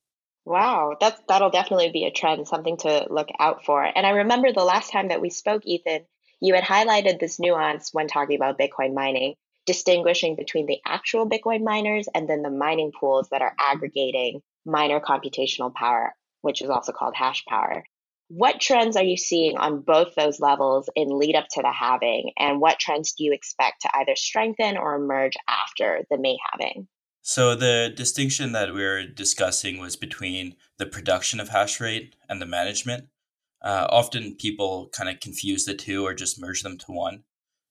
Wow, 0.47 0.97
that's 1.01 1.21
that'll 1.27 1.51
definitely 1.51 1.91
be 1.91 2.05
a 2.05 2.13
trend, 2.13 2.47
something 2.47 2.77
to 2.79 3.09
look 3.11 3.29
out 3.41 3.65
for. 3.65 3.83
And 3.83 4.07
I 4.07 4.11
remember 4.11 4.53
the 4.53 4.63
last 4.63 4.93
time 4.93 5.09
that 5.09 5.21
we 5.21 5.29
spoke, 5.29 5.67
Ethan, 5.67 6.07
you 6.41 6.55
had 6.55 6.63
highlighted 6.63 7.19
this 7.19 7.41
nuance 7.41 7.93
when 7.93 8.07
talking 8.07 8.37
about 8.37 8.57
Bitcoin 8.57 8.95
mining, 8.95 9.35
distinguishing 9.67 10.37
between 10.37 10.67
the 10.67 10.79
actual 10.87 11.29
Bitcoin 11.29 11.65
miners 11.65 12.09
and 12.15 12.29
then 12.29 12.43
the 12.43 12.51
mining 12.51 12.93
pools 12.93 13.29
that 13.31 13.43
are 13.43 13.57
aggregating 13.59 14.41
miner 14.65 15.01
computational 15.01 15.75
power, 15.75 16.15
which 16.43 16.63
is 16.63 16.71
also 16.71 16.93
called 16.93 17.17
hash 17.17 17.45
power. 17.47 17.83
What 18.29 18.61
trends 18.61 18.97
are 18.97 19.03
you 19.03 19.17
seeing 19.17 19.57
on 19.57 19.81
both 19.81 20.15
those 20.15 20.39
levels 20.39 20.89
in 20.95 21.09
lead 21.09 21.35
up 21.35 21.47
to 21.55 21.63
the 21.63 21.73
halving, 21.73 22.31
and 22.39 22.61
what 22.61 22.79
trends 22.79 23.15
do 23.15 23.25
you 23.25 23.33
expect 23.33 23.83
to 23.83 23.97
either 23.97 24.15
strengthen 24.15 24.77
or 24.77 24.95
emerge 24.95 25.37
after 25.49 26.05
the 26.09 26.19
May 26.19 26.39
halving? 26.53 26.87
So 27.29 27.57
the 27.57 27.93
distinction 27.93 28.53
that 28.53 28.73
we 28.73 28.85
are 28.85 29.05
discussing 29.05 29.81
was 29.81 29.97
between 29.97 30.55
the 30.79 30.87
production 30.87 31.41
of 31.41 31.49
hash 31.49 31.81
rate 31.81 32.15
and 32.29 32.41
the 32.41 32.47
management. 32.47 33.09
Uh, 33.61 33.89
often 33.91 34.37
people 34.37 34.91
kind 34.93 35.11
of 35.11 35.19
confuse 35.19 35.65
the 35.65 35.75
two 35.75 36.07
or 36.07 36.15
just 36.15 36.41
merge 36.41 36.63
them 36.63 36.79
to 36.79 36.93
one. 36.93 37.25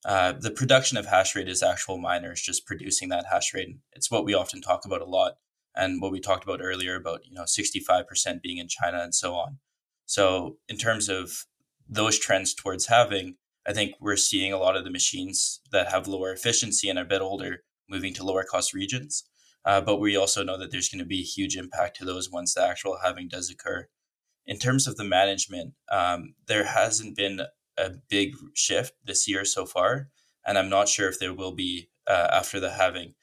Uh, 0.04 0.34
the 0.34 0.52
production 0.52 0.98
of 0.98 1.06
hash 1.06 1.38
rate 1.38 1.48
is 1.48 1.64
actual 1.64 1.98
miners 1.98 2.42
just 2.42 2.66
producing 2.66 3.08
that 3.08 3.28
hash 3.32 3.54
rate. 3.54 3.78
It's 3.94 4.12
what 4.12 4.26
we 4.26 4.34
often 4.34 4.60
talk 4.60 4.84
about 4.84 5.00
a 5.00 5.06
lot, 5.06 5.38
and 5.74 6.02
what 6.02 6.12
we 6.12 6.20
talked 6.20 6.44
about 6.44 6.60
earlier 6.62 6.98
about 6.98 7.26
you 7.26 7.34
know 7.34 7.44
65% 7.44 8.42
being 8.42 8.58
in 8.58 8.68
China 8.68 9.00
and 9.00 9.16
so 9.16 9.36
on. 9.36 9.60
So, 10.06 10.58
in 10.68 10.76
terms 10.76 11.08
of 11.08 11.46
those 11.88 12.20
trends 12.20 12.54
towards 12.54 12.88
halving, 12.88 13.38
I 13.66 13.72
think 13.72 13.94
we're 14.02 14.18
seeing 14.18 14.52
a 14.52 14.60
lot 14.60 14.76
of 14.76 14.84
the 14.84 14.92
machines 14.92 15.62
that 15.72 15.94
have 15.94 16.10
lower 16.10 16.34
efficiency 16.34 16.90
and 16.90 17.00
are 17.00 17.04
a 17.04 17.06
bit 17.06 17.22
older 17.22 17.64
moving 17.90 18.14
to 18.16 18.26
lower 18.26 18.44
cost 18.44 18.74
regions. 18.74 19.24
Uh, 19.66 19.82
but 19.82 19.98
we 19.98 20.16
also 20.16 20.44
know 20.44 20.58
that 20.58 20.72
there's 20.72 20.90
going 20.90 21.00
to 21.00 21.06
be 21.06 21.22
a 21.22 21.24
huge 21.24 21.58
impact 21.58 21.98
to 21.98 22.06
those 22.06 22.30
once 22.32 22.54
the 22.54 22.64
actual 22.64 23.00
halving 23.04 23.28
does 23.28 23.50
occur. 23.50 23.88
In 24.46 24.58
terms 24.58 24.88
of 24.88 24.96
the 24.96 25.04
management, 25.04 25.74
um, 25.92 26.36
there 26.48 26.66
hasn't 26.66 27.16
been 27.16 27.42
a 27.78 27.92
big 28.10 28.36
shift 28.54 28.94
this 29.04 29.28
year 29.28 29.44
so 29.44 29.66
far, 29.66 30.10
and 30.46 30.58
I'm 30.58 30.70
not 30.70 30.88
sure 30.88 31.10
if 31.10 31.20
there 31.20 31.34
will 31.34 31.54
be 31.54 31.90
uh, 32.08 32.28
after 32.32 32.60
the 32.60 32.72
halving 32.72 33.16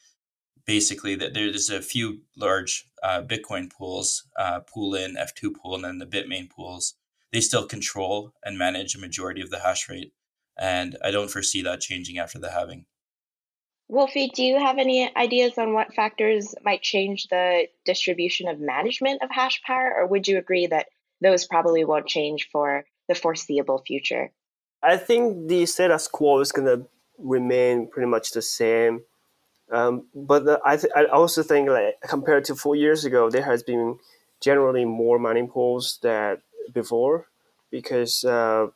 basically 0.66 1.14
that 1.16 1.34
there's 1.34 1.70
a 1.70 1.82
few 1.82 2.22
large 2.36 2.88
uh, 3.02 3.22
Bitcoin 3.22 3.70
pools, 3.70 4.28
uh, 4.38 4.60
Poolin, 4.60 5.14
F2 5.18 5.54
pool, 5.54 5.74
and 5.74 5.84
then 5.84 5.98
the 5.98 6.06
Bitmain 6.06 6.50
pools. 6.50 6.94
They 7.32 7.40
still 7.40 7.66
control 7.66 8.32
and 8.44 8.58
manage 8.58 8.94
a 8.94 9.00
majority 9.00 9.40
of 9.40 9.50
the 9.50 9.60
hash 9.60 9.88
rate. 9.88 10.12
And 10.58 10.96
I 11.02 11.10
don't 11.10 11.30
foresee 11.30 11.62
that 11.62 11.80
changing 11.80 12.18
after 12.18 12.38
the 12.38 12.50
halving. 12.50 12.86
Wolfie, 13.92 14.32
do 14.34 14.42
you 14.42 14.58
have 14.58 14.78
any 14.78 15.14
ideas 15.16 15.58
on 15.58 15.74
what 15.74 15.94
factors 15.94 16.54
might 16.64 16.80
change 16.82 17.28
the 17.28 17.66
distribution 17.84 18.48
of 18.48 18.58
management 18.58 19.22
of 19.22 19.30
hash 19.30 19.60
power, 19.62 19.94
or 19.98 20.06
would 20.06 20.26
you 20.26 20.38
agree 20.38 20.66
that 20.66 20.86
those 21.20 21.46
probably 21.46 21.84
won't 21.84 22.06
change 22.06 22.48
for 22.50 22.84
the 23.08 23.14
foreseeable 23.14 23.82
future? 23.86 24.32
I 24.82 24.96
think 24.96 25.48
the 25.48 25.66
status 25.66 26.08
quo 26.08 26.40
is 26.40 26.52
going 26.52 26.66
to 26.66 26.86
remain 27.18 27.88
pretty 27.88 28.08
much 28.08 28.30
the 28.32 28.42
same 28.42 29.02
um, 29.72 30.06
but 30.14 30.44
the, 30.44 30.60
I, 30.64 30.76
th- 30.76 30.92
I 30.94 31.06
also 31.06 31.42
think 31.42 31.68
like 31.68 31.98
compared 32.02 32.44
to 32.44 32.54
four 32.54 32.76
years 32.76 33.04
ago, 33.06 33.30
there 33.30 33.42
has 33.42 33.62
been 33.62 33.98
generally 34.40 34.84
more 34.84 35.18
mining 35.18 35.48
pools 35.48 35.98
than 36.02 36.38
before 36.72 37.26
because 37.70 38.22
uh, 38.22 38.66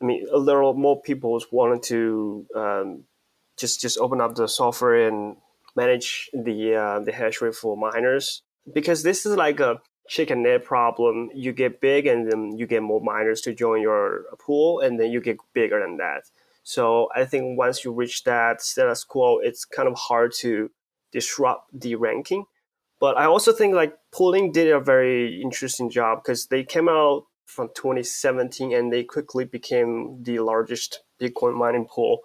I 0.00 0.04
mean 0.04 0.26
a 0.30 0.36
little 0.36 0.74
more 0.74 1.00
people 1.00 1.40
wanted 1.50 1.82
to 1.84 2.46
um, 2.54 3.04
just 3.60 3.80
just 3.80 3.98
open 3.98 4.20
up 4.20 4.34
the 4.34 4.48
software 4.48 5.06
and 5.08 5.36
manage 5.76 6.30
the 6.32 6.74
uh, 6.74 7.00
the 7.00 7.12
hash 7.12 7.40
rate 7.40 7.54
for 7.54 7.76
miners 7.76 8.42
because 8.74 9.02
this 9.02 9.26
is 9.26 9.36
like 9.36 9.60
a 9.60 9.80
chicken 10.08 10.44
egg 10.44 10.64
problem. 10.64 11.30
You 11.34 11.52
get 11.52 11.80
big 11.80 12.06
and 12.06 12.30
then 12.30 12.56
you 12.56 12.66
get 12.66 12.82
more 12.82 13.00
miners 13.00 13.40
to 13.42 13.54
join 13.54 13.80
your 13.80 14.24
pool, 14.44 14.80
and 14.80 14.98
then 14.98 15.10
you 15.10 15.20
get 15.20 15.38
bigger 15.54 15.80
than 15.80 15.98
that. 15.98 16.22
So 16.62 17.08
I 17.14 17.24
think 17.24 17.58
once 17.58 17.84
you 17.84 17.92
reach 17.92 18.24
that 18.24 18.60
status 18.60 19.04
quo, 19.04 19.38
it's 19.38 19.64
kind 19.64 19.88
of 19.88 19.94
hard 19.94 20.32
to 20.40 20.70
disrupt 21.12 21.70
the 21.72 21.94
ranking. 21.94 22.44
But 23.00 23.16
I 23.16 23.24
also 23.24 23.52
think 23.52 23.74
like 23.74 23.94
Poolin 24.14 24.52
did 24.52 24.70
a 24.70 24.78
very 24.78 25.40
interesting 25.40 25.90
job 25.90 26.22
because 26.22 26.46
they 26.46 26.64
came 26.64 26.88
out 26.88 27.24
from 27.46 27.68
2017 27.74 28.72
and 28.72 28.92
they 28.92 29.02
quickly 29.02 29.44
became 29.44 30.22
the 30.22 30.38
largest 30.38 31.02
Bitcoin 31.20 31.54
mining 31.54 31.86
pool. 31.86 32.20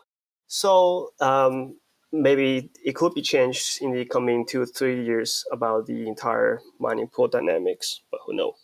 So 0.48 1.10
um, 1.20 1.78
maybe 2.12 2.72
it 2.84 2.96
could 2.96 3.14
be 3.14 3.22
changed 3.22 3.82
in 3.82 3.92
the 3.92 4.06
coming 4.06 4.46
two 4.46 4.62
or 4.62 4.66
three 4.66 5.04
years 5.04 5.44
about 5.52 5.88
the 5.88 6.08
entire 6.08 6.62
mining 6.80 7.08
pool 7.08 7.28
dynamics, 7.28 8.02
but 8.12 8.20
who 8.26 8.36
knows? 8.36 8.56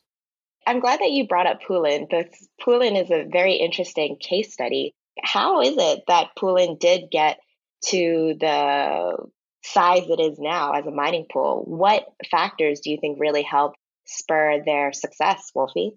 I'm 0.67 0.79
glad 0.79 0.99
that 0.99 1.11
you 1.11 1.27
brought 1.27 1.47
up 1.47 1.59
Poolin. 1.67 2.07
This 2.09 2.47
Poolin 2.61 3.01
is 3.01 3.09
a 3.09 3.27
very 3.31 3.55
interesting 3.55 4.17
case 4.21 4.53
study 4.53 4.93
how 5.23 5.61
is 5.61 5.75
it 5.77 6.03
that 6.07 6.29
Poolin 6.37 6.79
did 6.79 7.09
get 7.11 7.39
to 7.87 8.35
the 8.39 9.17
size 9.63 10.03
it 10.09 10.19
is 10.19 10.39
now 10.39 10.73
as 10.73 10.85
a 10.85 10.91
mining 10.91 11.25
pool? 11.31 11.63
What 11.65 12.05
factors 12.29 12.79
do 12.79 12.89
you 12.89 12.97
think 12.99 13.19
really 13.19 13.43
helped 13.43 13.77
spur 14.05 14.63
their 14.65 14.93
success, 14.93 15.51
Wolfie? 15.53 15.93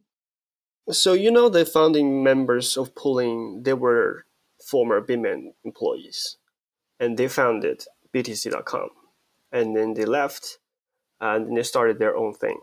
So 0.90 1.14
you 1.14 1.30
know 1.30 1.48
the 1.48 1.64
founding 1.64 2.22
members 2.22 2.76
of 2.76 2.94
Poolin, 2.94 3.64
they 3.64 3.72
were 3.72 4.26
former 4.66 5.00
Bitmain 5.00 5.52
employees, 5.64 6.38
and 6.98 7.16
they 7.16 7.28
founded 7.28 7.84
BTC.com, 8.14 8.88
and 9.52 9.76
then 9.76 9.94
they 9.94 10.04
left, 10.04 10.58
and 11.20 11.56
they 11.56 11.62
started 11.62 11.98
their 11.98 12.16
own 12.16 12.34
thing, 12.34 12.58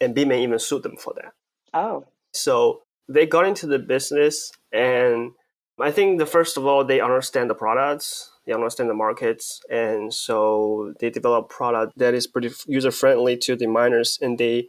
and 0.00 0.14
Bitmain 0.14 0.42
even 0.42 0.58
sued 0.58 0.82
them 0.82 0.96
for 0.96 1.12
that. 1.14 1.32
Oh, 1.72 2.06
so 2.32 2.82
they 3.08 3.26
got 3.26 3.46
into 3.46 3.66
the 3.66 3.78
business 3.78 4.52
and 4.72 5.32
I 5.80 5.90
think 5.90 6.18
the 6.18 6.26
first 6.26 6.56
of 6.56 6.66
all, 6.66 6.84
they 6.84 7.00
understand 7.00 7.50
the 7.50 7.54
products, 7.54 8.30
they 8.46 8.52
understand 8.52 8.88
the 8.88 8.94
markets, 8.94 9.60
and 9.68 10.14
so 10.14 10.94
they 11.00 11.10
develop 11.10 11.48
product 11.48 11.98
that 11.98 12.14
is 12.14 12.28
pretty 12.28 12.50
user 12.66 12.92
friendly 12.92 13.36
to 13.38 13.56
the 13.56 13.66
miners, 13.66 14.18
and 14.22 14.38
they 14.38 14.68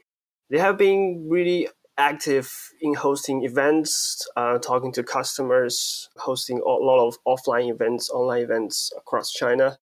they 0.50 0.58
have 0.58 0.78
been 0.78 1.28
really 1.30 1.68
active 1.98 2.74
in 2.82 2.94
hosting 2.94 3.44
events, 3.44 4.28
uh, 4.36 4.58
talking 4.58 4.92
to 4.94 5.04
customers, 5.04 6.10
hosting 6.18 6.60
a 6.60 6.70
lot 6.70 7.08
of 7.08 7.18
offline 7.26 7.70
events, 7.70 8.10
online 8.10 8.44
events 8.44 8.92
across 8.98 9.32
China. 9.32 9.78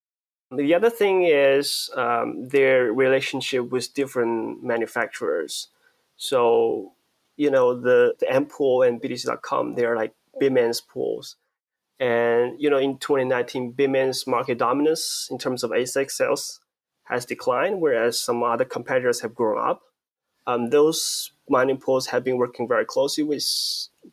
The 0.56 0.76
other 0.76 0.90
thing 0.90 1.24
is 1.24 1.90
um, 1.96 2.48
their 2.50 2.94
relationship 2.94 3.72
with 3.72 3.94
different 3.94 4.64
manufacturers. 4.64 5.70
So, 6.16 6.94
you 7.38 7.50
know, 7.50 7.80
the, 7.80 8.14
the 8.20 8.28
Antpool 8.28 8.88
and 8.88 9.02
BTC.com, 9.02 9.74
they're 9.74 9.96
like 9.96 10.14
Bitmain's 10.40 10.82
pools. 10.82 11.38
And 12.00 12.60
you 12.60 12.70
know, 12.70 12.78
in 12.78 12.98
2019, 12.98 13.74
Bitmain's 13.74 14.28
market 14.28 14.58
dominance 14.58 15.28
in 15.32 15.38
terms 15.38 15.64
of 15.64 15.72
ASIC 15.72 16.12
sales 16.12 16.60
has 17.06 17.26
declined, 17.26 17.80
whereas 17.80 18.20
some 18.20 18.44
other 18.44 18.66
competitors 18.66 19.22
have 19.22 19.36
grown 19.36 19.58
up. 19.58 19.82
Um, 20.48 20.70
those 20.70 21.32
mining 21.50 21.78
pools 21.78 22.08
have 22.08 22.24
been 22.24 22.38
working 22.38 22.68
very 22.68 22.86
closely 22.86 23.24
with 23.24 23.44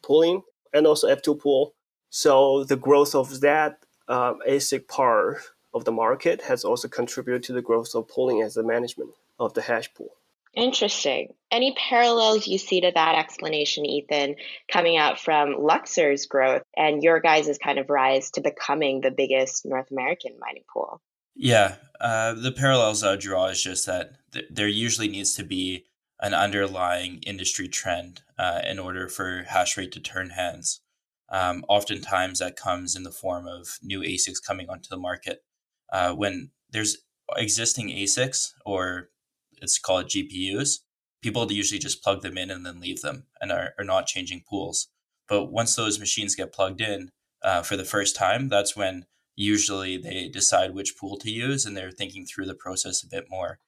Poolin 0.03 0.43
and 0.73 0.87
also 0.87 1.09
F2 1.09 1.39
pool. 1.39 1.75
So 2.11 2.65
the 2.65 2.77
growth 2.77 3.15
of 3.15 3.41
that 3.41 3.85
um, 4.09 4.41
ASIC 4.49 4.89
part 4.89 5.39
of 5.73 5.85
the 5.85 5.93
market 5.93 6.43
has 6.43 6.65
also 6.65 6.89
contributed 6.89 7.43
to 7.45 7.53
the 7.53 7.63
growth 7.63 7.95
of 7.95 8.09
Poolin 8.09 8.45
as 8.45 8.55
the 8.55 8.63
management 8.63 9.11
of 9.39 9.55
the 9.55 9.63
hash 9.63 9.93
pool. 9.95 10.17
Interesting. 10.55 11.33
Any 11.53 11.75
parallels 11.75 12.49
you 12.49 12.59
see 12.59 12.81
to 12.81 12.91
that 12.93 13.15
explanation, 13.15 13.87
Ethan, 13.87 14.35
coming 14.71 14.97
out 14.97 15.21
from 15.21 15.55
Luxor's 15.61 16.27
growth 16.27 16.63
and 16.77 17.05
your 17.05 17.21
guys' 17.21 17.57
kind 17.63 17.79
of 17.79 17.89
rise 17.89 18.33
to 18.33 18.41
becoming 18.41 19.01
the 19.01 19.13
biggest 19.13 19.65
North 19.65 19.91
American 19.93 20.33
mining 20.41 20.65
pool? 20.73 21.01
Yeah, 21.37 21.77
uh, 22.01 22.35
the 22.35 22.51
parallels 22.51 23.05
I 23.05 23.15
draw 23.15 23.47
is 23.47 23.63
just 23.63 23.87
that 23.87 24.15
th- 24.33 24.47
there 24.51 24.67
usually 24.67 25.09
needs 25.09 25.35
to 25.37 25.45
be 25.45 25.87
an 26.21 26.35
underlying 26.35 27.21
industry 27.27 27.69
trend 27.69 28.23
uh, 28.39 28.61
in 28.69 28.79
order 28.79 29.09
for 29.09 29.45
hash 29.49 29.77
rate 29.77 29.93
to 29.93 30.00
turn 30.00 30.31
hands. 30.31 30.81
Um, 31.31 31.65
oftentimes, 31.69 32.41
that 32.41 32.57
comes 32.57 32.97
in 32.97 33.05
the 33.05 33.11
form 33.11 33.47
of 33.47 33.79
new 33.83 34.00
ASICs 34.00 34.45
coming 34.45 34.69
onto 34.69 34.89
the 34.89 34.97
market. 34.97 35.45
Uh, 35.93 36.12
when 36.12 36.50
there's 36.71 36.99
existing 37.37 37.89
ASICs 37.89 38.53
or 38.65 39.11
it's 39.61 39.79
called 39.79 40.07
GPUs. 40.07 40.81
People 41.23 41.50
usually 41.53 41.79
just 41.79 42.03
plug 42.03 42.23
them 42.23 42.39
in 42.39 42.50
and 42.50 42.65
then 42.65 42.81
leave 42.81 43.03
them 43.03 43.27
and 43.41 43.53
are, 43.53 43.75
are 43.79 43.85
not 43.85 44.07
changing 44.07 44.43
pools. 44.49 44.89
But 45.29 45.47
once 45.47 45.77
those 45.77 46.00
machines 46.00 46.35
get 46.35 46.53
plugged 46.53 46.81
in 46.81 47.11
uh, 47.43 47.62
for 47.62 47.77
the 47.77 47.85
first 47.85 48.17
time, 48.17 48.49
that's 48.49 48.75
when 48.75 49.05
usually 49.37 49.97
they 49.97 50.29
decide 50.29 50.75
which 50.75 50.97
pool 50.99 51.19
to 51.19 51.31
use 51.31 51.65
and 51.65 51.77
they're 51.77 51.91
thinking 51.91 52.27
through 52.27 52.47
the 52.47 52.55
process 52.55 53.03
a 53.03 53.09
bit 53.09 53.27
more. 53.29 53.59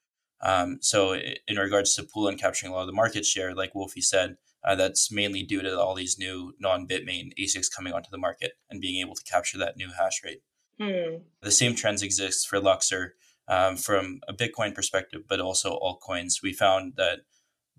Um, 0.42 0.78
so, 0.80 1.14
in 1.14 1.56
regards 1.56 1.94
to 1.94 2.02
Poolin 2.02 2.38
capturing 2.38 2.72
a 2.72 2.74
lot 2.74 2.82
of 2.82 2.88
the 2.88 2.92
market 2.92 3.24
share, 3.24 3.54
like 3.54 3.74
Wolfie 3.74 4.00
said, 4.00 4.36
uh, 4.64 4.74
that's 4.74 5.10
mainly 5.10 5.42
due 5.42 5.62
to 5.62 5.78
all 5.78 5.94
these 5.94 6.18
new 6.18 6.54
non 6.58 6.86
Bitmain 6.86 7.32
ASICs 7.38 7.72
coming 7.74 7.92
onto 7.92 8.10
the 8.10 8.18
market 8.18 8.52
and 8.70 8.80
being 8.80 9.00
able 9.00 9.14
to 9.14 9.24
capture 9.24 9.58
that 9.58 9.76
new 9.76 9.88
hash 9.98 10.22
rate. 10.24 10.42
Hmm. 10.80 11.22
The 11.42 11.50
same 11.50 11.74
trends 11.74 12.02
exist 12.02 12.48
for 12.48 12.60
Luxor 12.60 13.14
um, 13.48 13.76
from 13.76 14.20
a 14.28 14.32
Bitcoin 14.32 14.74
perspective, 14.74 15.22
but 15.28 15.40
also 15.40 15.78
altcoins. 15.78 16.42
We 16.42 16.52
found 16.52 16.94
that 16.96 17.20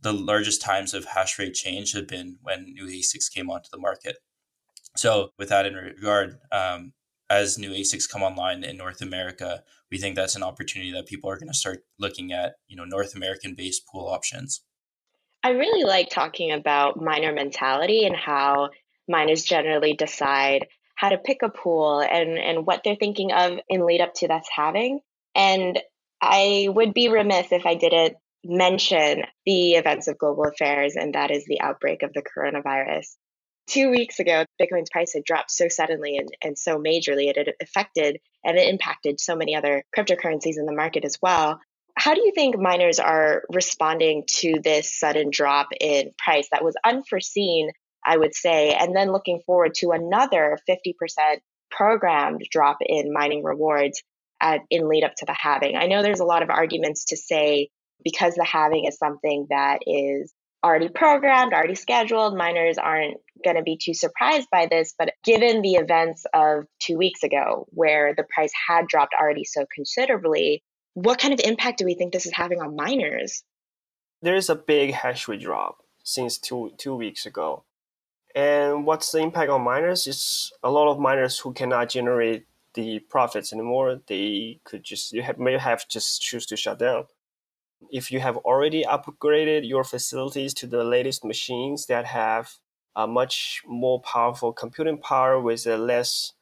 the 0.01 0.13
largest 0.13 0.61
times 0.61 0.93
of 0.93 1.05
hash 1.05 1.39
rate 1.39 1.53
change 1.53 1.93
have 1.93 2.07
been 2.07 2.37
when 2.41 2.73
new 2.73 2.85
ASICs 2.85 3.31
came 3.33 3.49
onto 3.49 3.69
the 3.71 3.79
market. 3.79 4.17
So, 4.95 5.29
with 5.39 5.49
that 5.49 5.65
in 5.65 5.73
regard, 5.73 6.37
um, 6.51 6.93
as 7.33 7.57
new 7.57 7.71
ASICs 7.71 8.09
come 8.09 8.21
online 8.21 8.63
in 8.63 8.77
North 8.77 9.01
America, 9.01 9.63
we 9.91 9.97
think 9.97 10.15
that's 10.15 10.35
an 10.35 10.43
opportunity 10.43 10.91
that 10.91 11.07
people 11.07 11.29
are 11.29 11.37
going 11.37 11.47
to 11.47 11.53
start 11.53 11.83
looking 11.99 12.31
at, 12.31 12.55
you 12.67 12.75
know, 12.75 12.85
North 12.85 13.15
American 13.15 13.55
based 13.55 13.87
pool 13.87 14.07
options. 14.07 14.61
I 15.43 15.49
really 15.49 15.83
like 15.83 16.09
talking 16.09 16.51
about 16.51 17.01
miner 17.01 17.33
mentality 17.33 18.05
and 18.05 18.15
how 18.15 18.69
miners 19.09 19.43
generally 19.43 19.93
decide 19.93 20.67
how 20.95 21.09
to 21.09 21.17
pick 21.17 21.39
a 21.41 21.49
pool 21.49 22.01
and, 22.01 22.37
and 22.37 22.65
what 22.67 22.81
they're 22.83 22.95
thinking 22.95 23.31
of 23.31 23.59
in 23.67 23.85
lead 23.85 23.99
up 23.99 24.13
to 24.15 24.27
that's 24.27 24.49
halving. 24.55 24.99
And 25.35 25.79
I 26.21 26.67
would 26.69 26.93
be 26.93 27.09
remiss 27.09 27.51
if 27.51 27.65
I 27.65 27.75
didn't 27.75 28.15
mention 28.45 29.23
the 29.45 29.71
events 29.73 30.07
of 30.07 30.17
global 30.17 30.45
affairs, 30.45 30.95
and 30.95 31.15
that 31.15 31.31
is 31.31 31.45
the 31.45 31.61
outbreak 31.61 32.03
of 32.03 32.13
the 32.13 32.21
coronavirus. 32.21 33.07
Two 33.67 33.89
weeks 33.89 34.19
ago, 34.19 34.45
Bitcoin's 34.61 34.89
price 34.91 35.13
had 35.13 35.23
dropped 35.23 35.51
so 35.51 35.67
suddenly 35.69 36.17
and, 36.17 36.29
and 36.43 36.57
so 36.57 36.77
majorly, 36.77 37.29
it 37.29 37.37
had 37.37 37.53
affected 37.61 38.19
and 38.43 38.57
it 38.57 38.67
impacted 38.67 39.19
so 39.19 39.35
many 39.35 39.55
other 39.55 39.83
cryptocurrencies 39.97 40.57
in 40.57 40.65
the 40.65 40.73
market 40.73 41.05
as 41.05 41.17
well. 41.21 41.59
How 41.95 42.13
do 42.13 42.21
you 42.21 42.31
think 42.33 42.57
miners 42.57 42.99
are 42.99 43.43
responding 43.49 44.23
to 44.39 44.55
this 44.63 44.97
sudden 44.97 45.29
drop 45.31 45.69
in 45.79 46.11
price 46.17 46.47
that 46.51 46.63
was 46.63 46.75
unforeseen, 46.83 47.71
I 48.03 48.17
would 48.17 48.35
say, 48.35 48.73
and 48.73 48.95
then 48.95 49.11
looking 49.11 49.41
forward 49.45 49.75
to 49.75 49.91
another 49.91 50.57
50% 50.69 50.93
programmed 51.71 52.41
drop 52.51 52.77
in 52.81 53.13
mining 53.13 53.43
rewards 53.43 54.01
at, 54.41 54.61
in 54.69 54.89
lead 54.89 55.03
up 55.03 55.13
to 55.17 55.25
the 55.25 55.33
halving? 55.33 55.77
I 55.77 55.85
know 55.85 56.01
there's 56.01 56.19
a 56.19 56.25
lot 56.25 56.43
of 56.43 56.49
arguments 56.49 57.05
to 57.05 57.17
say 57.17 57.69
because 58.03 58.35
the 58.35 58.43
halving 58.43 58.85
is 58.85 58.97
something 58.97 59.47
that 59.49 59.79
is 59.85 60.33
already 60.63 60.89
programmed, 60.89 61.53
already 61.53 61.75
scheduled, 61.75 62.37
miners 62.37 62.77
aren't 62.77 63.17
going 63.43 63.55
to 63.55 63.63
be 63.63 63.77
too 63.77 63.93
surprised 63.93 64.47
by 64.51 64.67
this. 64.69 64.93
But 64.97 65.13
given 65.23 65.61
the 65.61 65.75
events 65.75 66.25
of 66.33 66.65
two 66.79 66.97
weeks 66.97 67.23
ago, 67.23 67.67
where 67.69 68.13
the 68.15 68.25
price 68.33 68.51
had 68.67 68.87
dropped 68.87 69.13
already 69.19 69.43
so 69.43 69.65
considerably, 69.73 70.63
what 70.93 71.19
kind 71.19 71.33
of 71.33 71.39
impact 71.43 71.79
do 71.79 71.85
we 71.85 71.95
think 71.95 72.13
this 72.13 72.25
is 72.25 72.33
having 72.33 72.61
on 72.61 72.75
miners? 72.75 73.43
There 74.21 74.35
is 74.35 74.49
a 74.49 74.55
big 74.55 74.93
hash 74.93 75.27
rate 75.27 75.41
drop 75.41 75.79
since 76.03 76.37
two 76.37 76.71
two 76.77 76.95
weeks 76.95 77.25
ago. 77.25 77.65
And 78.35 78.85
what's 78.85 79.11
the 79.11 79.19
impact 79.19 79.49
on 79.49 79.61
miners? 79.61 80.07
Is 80.07 80.51
a 80.63 80.71
lot 80.71 80.91
of 80.91 80.99
miners 80.99 81.39
who 81.39 81.53
cannot 81.53 81.89
generate 81.89 82.45
the 82.73 82.99
profits 82.99 83.53
anymore. 83.53 84.01
They 84.07 84.59
could 84.63 84.83
just 84.83 85.13
you 85.13 85.21
have, 85.21 85.37
may 85.37 85.57
have 85.57 85.87
just 85.87 86.21
choose 86.21 86.45
to 86.47 86.57
shut 86.57 86.79
down. 86.79 87.05
If 87.91 88.11
you 88.11 88.19
have 88.19 88.37
already 88.37 88.83
upgraded 88.83 89.67
your 89.67 89.83
facilities 89.83 90.53
to 90.55 90.67
the 90.67 90.83
latest 90.83 91.25
machines 91.25 91.85
that 91.87 92.05
have 92.05 92.53
a 92.95 93.07
much 93.07 93.63
more 93.65 94.01
powerful 94.01 94.53
computing 94.53 94.97
power 94.97 95.39
with 95.39 95.65
a 95.65 95.77
less 95.77 96.33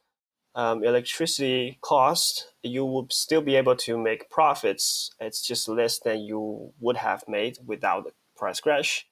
um, 0.55 0.83
electricity 0.83 1.77
cost, 1.81 2.47
you 2.61 2.85
would 2.85 3.13
still 3.13 3.41
be 3.41 3.55
able 3.55 3.75
to 3.77 3.97
make 3.97 4.29
profits. 4.29 5.11
It's 5.19 5.41
just 5.45 5.67
less 5.67 5.99
than 5.99 6.21
you 6.21 6.73
would 6.79 6.97
have 6.97 7.23
made 7.27 7.59
without 7.65 8.03
the 8.03 8.11
price 8.35 8.59
crash. 8.59 9.07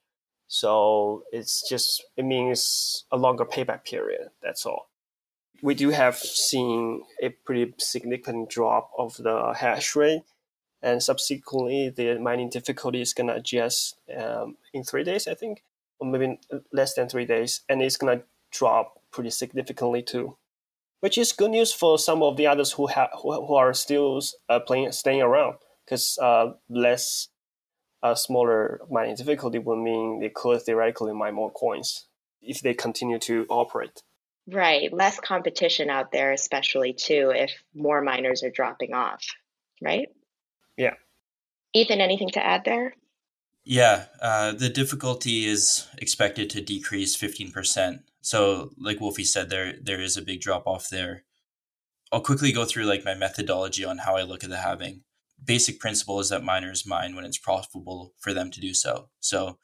So 0.47 1.23
it's 1.31 1.67
just 1.69 2.03
it 2.17 2.25
means 2.25 3.05
a 3.11 3.17
longer 3.17 3.45
payback 3.45 3.85
period. 3.85 4.29
That's 4.41 4.65
all. 4.65 4.89
We 5.61 5.75
do 5.75 5.89
have 5.89 6.17
seen 6.17 7.03
a 7.21 7.29
pretty 7.29 7.73
significant 7.77 8.49
drop 8.49 8.91
of 8.97 9.17
the 9.17 9.53
hash 9.53 9.95
rate, 9.95 10.23
and 10.81 11.03
subsequently 11.03 11.89
the 11.89 12.17
mining 12.17 12.49
difficulty 12.49 13.01
is 13.01 13.13
gonna 13.13 13.35
adjust 13.35 13.97
um, 14.17 14.57
in 14.73 14.83
three 14.83 15.03
days, 15.03 15.27
I 15.27 15.35
think, 15.35 15.63
maybe 16.01 16.39
less 16.71 16.93
than 16.95 17.09
three 17.09 17.25
days, 17.25 17.61
and 17.69 17.81
it's 17.81 17.97
gonna 17.97 18.23
drop 18.51 19.01
pretty 19.11 19.29
significantly 19.29 20.01
too 20.01 20.37
which 20.99 21.17
is 21.17 21.31
good 21.31 21.51
news 21.51 21.71
for 21.71 21.97
some 21.97 22.21
of 22.21 22.37
the 22.37 22.47
others 22.47 22.71
who 22.73 22.87
have 22.87 23.09
who, 23.21 23.33
who 23.45 23.55
are 23.55 23.73
still 23.73 24.21
uh, 24.49 24.59
playing 24.59 24.91
staying 24.91 25.21
around 25.21 25.55
because 25.85 26.17
uh, 26.21 26.51
less 26.69 27.29
uh, 28.03 28.15
smaller 28.15 28.81
mining 28.89 29.15
difficulty 29.15 29.59
would 29.59 29.77
mean 29.77 30.19
they 30.19 30.29
could 30.29 30.61
theoretically 30.61 31.13
mine 31.13 31.33
more 31.33 31.51
coins 31.51 32.07
if 32.41 32.61
they 32.61 32.73
continue 32.73 33.19
to 33.19 33.45
operate. 33.49 34.01
Right, 34.47 34.91
less 34.91 35.19
competition 35.19 35.89
out 35.89 36.11
there, 36.11 36.31
especially 36.31 36.93
too 36.93 37.31
if 37.35 37.51
more 37.75 38.01
miners 38.01 38.43
are 38.43 38.49
dropping 38.49 38.93
off. 38.93 39.23
Right. 39.81 40.09
Yeah. 40.75 40.95
Ethan, 41.73 42.01
anything 42.01 42.29
to 42.31 42.43
add 42.43 42.65
there? 42.65 42.95
Yeah, 43.69 44.05
uh, 44.19 44.53
the 44.53 44.69
difficulty 44.69 45.45
is 45.45 45.87
expected 45.99 46.49
to 46.49 46.61
decrease 46.61 47.15
15% 47.15 47.99
so, 48.21 48.71
like 48.77 48.99
Wolfie 48.99 49.23
said, 49.23 49.49
there 49.49 49.73
there 49.81 50.01
is 50.01 50.17
a 50.17 50.21
big 50.21 50.41
drop 50.41 50.67
off 50.67 50.89
there. 50.89 51.23
I'll 52.11 52.21
quickly 52.21 52.51
go 52.51 52.65
through 52.65 52.85
like 52.85 53.05
my 53.05 53.15
methodology 53.15 53.85
on 53.85 53.99
how 53.99 54.17
I 54.17 54.23
look 54.23 54.43
at 54.43 54.49
the 54.49 54.57
halving. 54.57 55.01
Basic 55.43 55.79
principle 55.79 56.19
is 56.19 56.29
that 56.29 56.43
miners 56.43 56.85
mine 56.85 57.15
when 57.15 57.25
it's 57.25 57.37
profitable 57.37 58.13
for 58.19 58.33
them 58.33 58.51
to 58.51 58.59
do 58.59 58.73
so. 58.73 59.09
So 59.19 59.57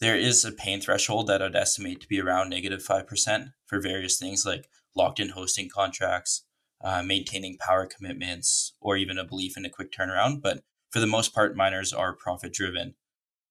there 0.00 0.16
is 0.16 0.44
a 0.44 0.52
pain 0.52 0.80
threshold 0.80 1.28
that 1.28 1.40
I'd 1.42 1.56
estimate 1.56 2.00
to 2.02 2.08
be 2.08 2.20
around 2.20 2.50
negative 2.50 2.82
five 2.82 3.06
percent 3.06 3.48
for 3.66 3.80
various 3.80 4.18
things 4.18 4.44
like 4.44 4.68
locked 4.94 5.20
in 5.20 5.30
hosting 5.30 5.68
contracts, 5.68 6.44
uh, 6.82 7.02
maintaining 7.02 7.56
power 7.58 7.86
commitments, 7.86 8.74
or 8.80 8.96
even 8.96 9.18
a 9.18 9.24
belief 9.24 9.56
in 9.56 9.64
a 9.64 9.70
quick 9.70 9.90
turnaround. 9.92 10.42
But 10.42 10.62
for 10.90 11.00
the 11.00 11.06
most 11.06 11.34
part, 11.34 11.56
miners 11.56 11.92
are 11.92 12.12
profit 12.12 12.52
driven. 12.52 12.94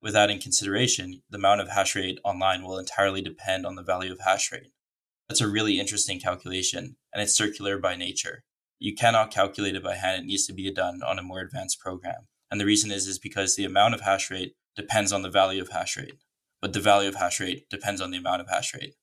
With 0.03 0.11
that 0.15 0.29
in 0.29 0.39
consideration, 0.39 1.23
the 1.29 1.37
amount 1.37 1.61
of 1.61 1.69
hash 1.69 1.95
rate 1.95 2.19
online 2.25 2.61
will 2.61 2.77
entirely 2.77 3.21
depend 3.21 3.65
on 3.65 3.75
the 3.75 3.83
value 3.83 4.11
of 4.11 4.19
hash 4.19 4.51
rate. 4.51 4.73
That's 5.29 5.39
a 5.39 5.47
really 5.47 5.79
interesting 5.79 6.19
calculation, 6.19 6.97
and 7.13 7.23
it's 7.23 7.37
circular 7.37 7.79
by 7.79 7.95
nature. 7.95 8.43
You 8.79 8.95
cannot 8.95 9.31
calculate 9.31 9.77
it 9.77 9.83
by 9.83 9.95
hand, 9.95 10.21
it 10.21 10.25
needs 10.25 10.45
to 10.47 10.53
be 10.53 10.69
done 10.73 10.99
on 11.07 11.19
a 11.19 11.23
more 11.23 11.39
advanced 11.39 11.79
program. 11.79 12.27
And 12.51 12.59
the 12.59 12.65
reason 12.65 12.91
is, 12.91 13.07
is 13.07 13.17
because 13.17 13.55
the 13.55 13.63
amount 13.63 13.93
of 13.93 14.01
hash 14.01 14.29
rate 14.29 14.55
depends 14.75 15.13
on 15.13 15.21
the 15.21 15.29
value 15.29 15.61
of 15.61 15.69
hash 15.69 15.95
rate, 15.95 16.17
but 16.61 16.73
the 16.73 16.81
value 16.81 17.07
of 17.07 17.15
hash 17.15 17.39
rate 17.39 17.69
depends 17.69 18.01
on 18.01 18.11
the 18.11 18.17
amount 18.17 18.41
of 18.41 18.49
hash 18.49 18.73
rate. 18.73 18.95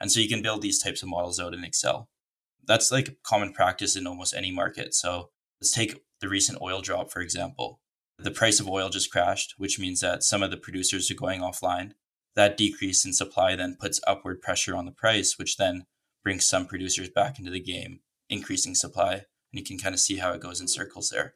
And 0.00 0.12
so 0.12 0.20
you 0.20 0.28
can 0.28 0.40
build 0.40 0.62
these 0.62 0.80
types 0.80 1.02
of 1.02 1.08
models 1.08 1.40
out 1.40 1.52
in 1.52 1.64
Excel. 1.64 2.08
That's 2.64 2.92
like 2.92 3.16
common 3.24 3.52
practice 3.52 3.96
in 3.96 4.06
almost 4.06 4.34
any 4.34 4.52
market. 4.52 4.94
So 4.94 5.30
let's 5.60 5.72
take 5.72 6.00
the 6.20 6.28
recent 6.28 6.62
oil 6.62 6.80
drop, 6.80 7.10
for 7.10 7.22
example. 7.22 7.80
The 8.24 8.30
price 8.30 8.58
of 8.58 8.66
oil 8.66 8.88
just 8.88 9.12
crashed, 9.12 9.54
which 9.58 9.78
means 9.78 10.00
that 10.00 10.22
some 10.22 10.42
of 10.42 10.50
the 10.50 10.56
producers 10.56 11.10
are 11.10 11.14
going 11.14 11.42
offline. 11.42 11.92
That 12.34 12.56
decrease 12.56 13.04
in 13.04 13.12
supply 13.12 13.54
then 13.54 13.76
puts 13.78 14.00
upward 14.06 14.40
pressure 14.40 14.74
on 14.74 14.86
the 14.86 14.92
price, 14.92 15.38
which 15.38 15.58
then 15.58 15.84
brings 16.22 16.46
some 16.46 16.64
producers 16.64 17.10
back 17.10 17.38
into 17.38 17.50
the 17.50 17.60
game, 17.60 18.00
increasing 18.30 18.74
supply. 18.74 19.12
And 19.12 19.22
you 19.52 19.62
can 19.62 19.78
kind 19.78 19.94
of 19.94 20.00
see 20.00 20.16
how 20.16 20.32
it 20.32 20.40
goes 20.40 20.58
in 20.58 20.68
circles 20.68 21.10
there. 21.10 21.34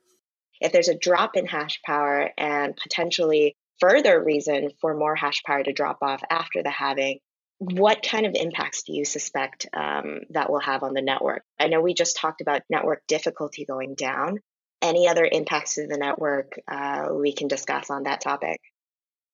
If 0.62 0.72
there's 0.72 0.88
a 0.88 0.98
drop 0.98 1.36
in 1.36 1.44
hash 1.44 1.78
power 1.84 2.30
and 2.38 2.74
potentially 2.74 3.54
further 3.80 4.24
reason 4.24 4.70
for 4.80 4.94
more 4.94 5.14
hash 5.14 5.42
power 5.42 5.62
to 5.62 5.74
drop 5.74 5.98
off 6.00 6.22
after 6.30 6.62
the 6.62 6.70
halving, 6.70 7.18
what 7.58 8.02
kind 8.02 8.24
of 8.24 8.32
impacts 8.34 8.84
do 8.84 8.94
you 8.94 9.04
suspect 9.04 9.66
um, 9.74 10.20
that 10.30 10.50
will 10.50 10.60
have 10.60 10.82
on 10.82 10.94
the 10.94 11.02
network? 11.02 11.42
I 11.60 11.68
know 11.68 11.82
we 11.82 11.92
just 11.92 12.16
talked 12.16 12.40
about 12.40 12.62
network 12.70 13.02
difficulty 13.06 13.66
going 13.66 13.94
down, 13.94 14.38
any 14.82 15.08
other 15.08 15.28
impacts 15.30 15.74
to 15.74 15.86
the 15.86 15.96
network 15.96 16.60
uh, 16.68 17.08
we 17.12 17.32
can 17.32 17.48
discuss 17.48 17.90
on 17.90 18.04
that 18.04 18.20
topic? 18.20 18.60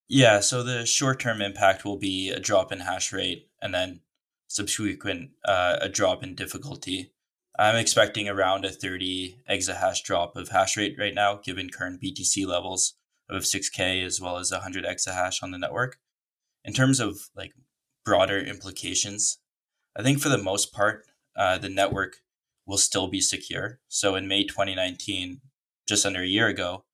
Yeah, 0.08 0.40
so 0.40 0.62
the 0.62 0.84
short 0.84 1.20
term 1.20 1.40
impact 1.40 1.84
will 1.84 1.98
be 1.98 2.30
a 2.30 2.40
drop 2.40 2.72
in 2.72 2.80
hash 2.80 3.12
rate 3.12 3.48
and 3.62 3.72
then 3.72 4.00
subsequent 4.48 5.30
uh, 5.44 5.76
a 5.80 5.88
drop 5.88 6.22
in 6.22 6.34
difficulty. 6.34 7.12
I'm 7.58 7.76
expecting 7.76 8.28
around 8.28 8.64
a 8.64 8.70
30 8.70 9.38
exahash 9.48 10.02
drop 10.02 10.36
of 10.36 10.48
hash 10.48 10.76
rate 10.76 10.96
right 10.98 11.14
now, 11.14 11.36
given 11.36 11.70
current 11.70 12.02
BTC 12.02 12.46
levels 12.46 12.94
of 13.30 13.42
6K 13.42 14.04
as 14.04 14.20
well 14.20 14.38
as 14.38 14.50
100 14.50 14.84
exahash 14.84 15.42
on 15.42 15.50
the 15.50 15.58
network. 15.58 15.98
In 16.64 16.72
terms 16.72 17.00
of 17.00 17.30
like 17.36 17.52
broader 18.04 18.38
implications, 18.38 19.38
I 19.96 20.02
think 20.02 20.18
for 20.18 20.28
the 20.28 20.38
most 20.38 20.72
part, 20.72 21.04
uh, 21.36 21.58
the 21.58 21.68
network 21.68 22.16
will 22.66 22.78
still 22.78 23.08
be 23.08 23.20
secure. 23.20 23.80
So 23.88 24.14
in 24.14 24.28
May 24.28 24.44
2019, 24.44 25.40
just 25.86 26.06
under 26.06 26.22
a 26.22 26.26
year 26.26 26.48
ago, 26.48 26.84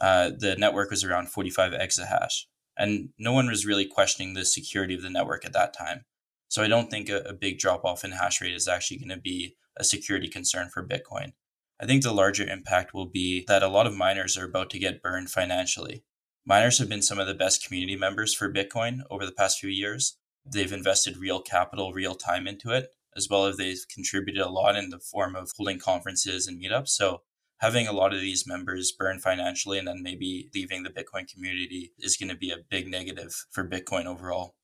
uh, 0.00 0.30
the 0.36 0.56
network 0.56 0.90
was 0.90 1.04
around 1.04 1.28
45 1.28 1.72
exahash. 1.72 2.44
And 2.76 3.10
no 3.18 3.32
one 3.32 3.48
was 3.48 3.66
really 3.66 3.84
questioning 3.84 4.34
the 4.34 4.44
security 4.44 4.94
of 4.94 5.02
the 5.02 5.10
network 5.10 5.44
at 5.44 5.52
that 5.52 5.74
time. 5.74 6.04
So 6.48 6.62
I 6.62 6.68
don't 6.68 6.90
think 6.90 7.08
a, 7.08 7.18
a 7.20 7.32
big 7.32 7.58
drop 7.58 7.84
off 7.84 8.04
in 8.04 8.12
hash 8.12 8.40
rate 8.40 8.54
is 8.54 8.66
actually 8.66 8.98
going 8.98 9.10
to 9.10 9.18
be 9.18 9.56
a 9.76 9.84
security 9.84 10.28
concern 10.28 10.68
for 10.68 10.86
Bitcoin. 10.86 11.32
I 11.80 11.86
think 11.86 12.02
the 12.02 12.12
larger 12.12 12.44
impact 12.44 12.92
will 12.92 13.06
be 13.06 13.44
that 13.46 13.62
a 13.62 13.68
lot 13.68 13.86
of 13.86 13.94
miners 13.94 14.36
are 14.36 14.44
about 14.44 14.70
to 14.70 14.78
get 14.78 15.02
burned 15.02 15.30
financially. 15.30 16.04
Miners 16.44 16.78
have 16.78 16.88
been 16.88 17.02
some 17.02 17.18
of 17.18 17.26
the 17.26 17.34
best 17.34 17.64
community 17.64 17.96
members 17.96 18.34
for 18.34 18.52
Bitcoin 18.52 19.00
over 19.10 19.24
the 19.24 19.32
past 19.32 19.58
few 19.58 19.70
years. 19.70 20.16
They've 20.44 20.72
invested 20.72 21.16
real 21.16 21.40
capital, 21.40 21.92
real 21.92 22.14
time 22.14 22.46
into 22.46 22.70
it, 22.70 22.88
as 23.16 23.28
well 23.30 23.46
as 23.46 23.56
they've 23.56 23.84
contributed 23.92 24.40
a 24.40 24.48
lot 24.48 24.76
in 24.76 24.90
the 24.90 24.98
form 24.98 25.34
of 25.34 25.50
holding 25.56 25.78
conferences 25.78 26.46
and 26.46 26.62
meetups. 26.62 26.88
So 26.88 27.22
having 27.58 27.86
a 27.86 27.92
lot 27.92 28.14
of 28.14 28.20
these 28.20 28.46
members 28.46 28.92
burn 28.92 29.18
financially 29.18 29.78
and 29.78 29.86
then 29.86 30.02
maybe 30.02 30.48
leaving 30.54 30.82
the 30.82 30.90
Bitcoin 30.90 31.30
community 31.30 31.92
is 31.98 32.16
going 32.16 32.30
to 32.30 32.36
be 32.36 32.50
a 32.50 32.64
big 32.70 32.88
negative 32.88 33.32
for 33.50 33.68
Bitcoin 33.68 34.06
overall. 34.06 34.54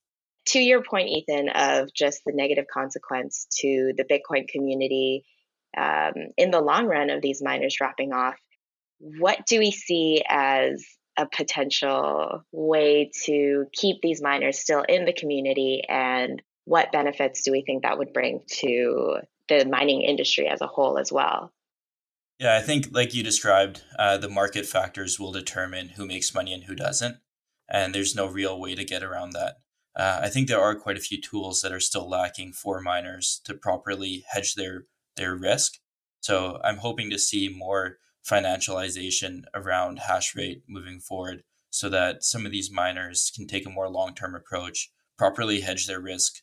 To 0.50 0.60
your 0.60 0.82
point, 0.82 1.08
Ethan, 1.08 1.48
of 1.50 1.92
just 1.92 2.22
the 2.24 2.32
negative 2.32 2.66
consequence 2.72 3.46
to 3.60 3.92
the 3.96 4.04
Bitcoin 4.04 4.48
community 4.48 5.24
um, 5.76 6.14
in 6.36 6.50
the 6.50 6.60
long 6.60 6.86
run 6.86 7.10
of 7.10 7.20
these 7.20 7.42
miners 7.42 7.74
dropping 7.76 8.12
off, 8.12 8.36
what 8.98 9.44
do 9.46 9.58
we 9.58 9.72
see 9.72 10.22
as 10.28 10.84
a 11.18 11.26
potential 11.26 12.42
way 12.52 13.10
to 13.24 13.66
keep 13.72 13.96
these 14.02 14.22
miners 14.22 14.58
still 14.58 14.82
in 14.82 15.04
the 15.04 15.12
community 15.12 15.82
and 15.88 16.42
what 16.66 16.92
benefits 16.92 17.42
do 17.42 17.52
we 17.52 17.62
think 17.62 17.82
that 17.82 17.96
would 17.96 18.12
bring 18.12 18.42
to 18.48 19.18
the 19.48 19.64
mining 19.64 20.02
industry 20.02 20.48
as 20.48 20.60
a 20.60 20.66
whole 20.66 20.98
as 20.98 21.10
well? 21.12 21.52
Yeah, 22.38 22.56
I 22.56 22.60
think, 22.60 22.88
like 22.90 23.14
you 23.14 23.22
described, 23.22 23.82
uh, 23.98 24.18
the 24.18 24.28
market 24.28 24.66
factors 24.66 25.18
will 25.18 25.32
determine 25.32 25.90
who 25.90 26.06
makes 26.06 26.34
money 26.34 26.52
and 26.52 26.64
who 26.64 26.74
doesn't. 26.74 27.16
And 27.68 27.94
there's 27.94 28.14
no 28.14 28.26
real 28.26 28.60
way 28.60 28.74
to 28.74 28.84
get 28.84 29.02
around 29.02 29.30
that. 29.30 29.56
Uh, 29.96 30.20
I 30.22 30.28
think 30.28 30.46
there 30.46 30.60
are 30.60 30.74
quite 30.74 30.98
a 30.98 31.00
few 31.00 31.20
tools 31.20 31.62
that 31.62 31.72
are 31.72 31.80
still 31.80 32.08
lacking 32.08 32.52
for 32.52 32.82
miners 32.82 33.40
to 33.44 33.54
properly 33.54 34.24
hedge 34.28 34.54
their, 34.54 34.84
their 35.16 35.34
risk. 35.34 35.74
So 36.20 36.60
I'm 36.62 36.78
hoping 36.78 37.08
to 37.10 37.18
see 37.18 37.48
more 37.48 37.98
financialization 38.28 39.42
around 39.54 40.00
hash 40.00 40.34
rate 40.34 40.64
moving 40.68 40.98
forward 41.00 41.44
so 41.70 41.88
that 41.88 42.24
some 42.24 42.44
of 42.44 42.52
these 42.52 42.70
miners 42.70 43.32
can 43.34 43.46
take 43.46 43.66
a 43.66 43.70
more 43.70 43.88
long 43.88 44.14
term 44.14 44.34
approach, 44.34 44.90
properly 45.16 45.60
hedge 45.60 45.86
their 45.86 46.00
risk, 46.00 46.42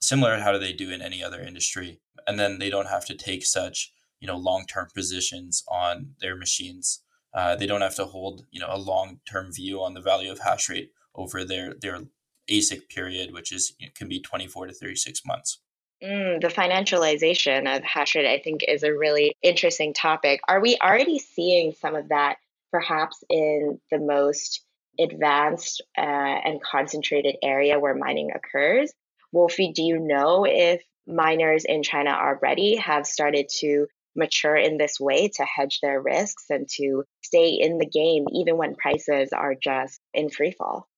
similar 0.00 0.36
to 0.36 0.42
how 0.42 0.52
do 0.52 0.58
they 0.58 0.72
do 0.72 0.90
in 0.90 1.02
any 1.02 1.22
other 1.22 1.40
industry. 1.40 2.00
And 2.26 2.38
then 2.38 2.58
they 2.58 2.70
don't 2.70 2.88
have 2.88 3.04
to 3.06 3.14
take 3.14 3.44
such 3.44 3.92
you 4.20 4.26
know 4.26 4.36
long 4.36 4.66
term 4.66 4.88
positions 4.94 5.64
on 5.68 6.14
their 6.20 6.36
machines. 6.36 7.02
Uh, 7.32 7.56
they 7.56 7.66
don't 7.66 7.80
have 7.80 7.96
to 7.96 8.04
hold 8.04 8.46
you 8.50 8.60
know 8.60 8.68
a 8.70 8.78
long 8.78 9.20
term 9.28 9.52
view 9.52 9.82
on 9.82 9.94
the 9.94 10.00
value 10.00 10.30
of 10.30 10.40
hash 10.40 10.68
rate 10.68 10.90
over 11.14 11.44
their 11.44 11.74
their 11.74 12.00
ASIC 12.48 12.88
period, 12.88 13.32
which 13.32 13.52
is 13.52 13.74
you 13.78 13.86
know, 13.86 13.92
can 13.94 14.08
be 14.08 14.20
24 14.20 14.66
to 14.68 14.72
36 14.72 15.24
months. 15.24 15.60
Mm, 16.02 16.40
the 16.40 16.48
financialization 16.48 17.76
of 17.76 17.84
hash 17.84 18.14
rate, 18.14 18.26
I 18.26 18.40
think, 18.42 18.62
is 18.66 18.82
a 18.82 18.96
really 18.96 19.34
interesting 19.42 19.92
topic. 19.92 20.40
Are 20.48 20.60
we 20.60 20.78
already 20.82 21.18
seeing 21.18 21.72
some 21.72 21.94
of 21.94 22.08
that 22.08 22.36
perhaps 22.70 23.22
in 23.28 23.80
the 23.90 23.98
most 23.98 24.64
advanced 24.98 25.82
uh, 25.98 26.00
and 26.00 26.62
concentrated 26.62 27.36
area 27.42 27.78
where 27.78 27.94
mining 27.94 28.30
occurs? 28.34 28.92
Wolfie, 29.32 29.72
do 29.74 29.82
you 29.82 29.98
know 29.98 30.44
if 30.46 30.82
miners 31.06 31.64
in 31.64 31.82
China 31.82 32.10
already 32.10 32.76
have 32.76 33.06
started 33.06 33.48
to 33.60 33.86
mature 34.16 34.56
in 34.56 34.76
this 34.76 34.98
way 34.98 35.28
to 35.28 35.44
hedge 35.44 35.78
their 35.82 36.00
risks 36.00 36.46
and 36.50 36.68
to 36.68 37.04
stay 37.22 37.50
in 37.50 37.78
the 37.78 37.86
game 37.86 38.24
even 38.32 38.56
when 38.56 38.74
prices 38.74 39.32
are 39.32 39.54
just 39.54 40.00
in 40.12 40.30
free 40.30 40.52
fall? 40.52 40.88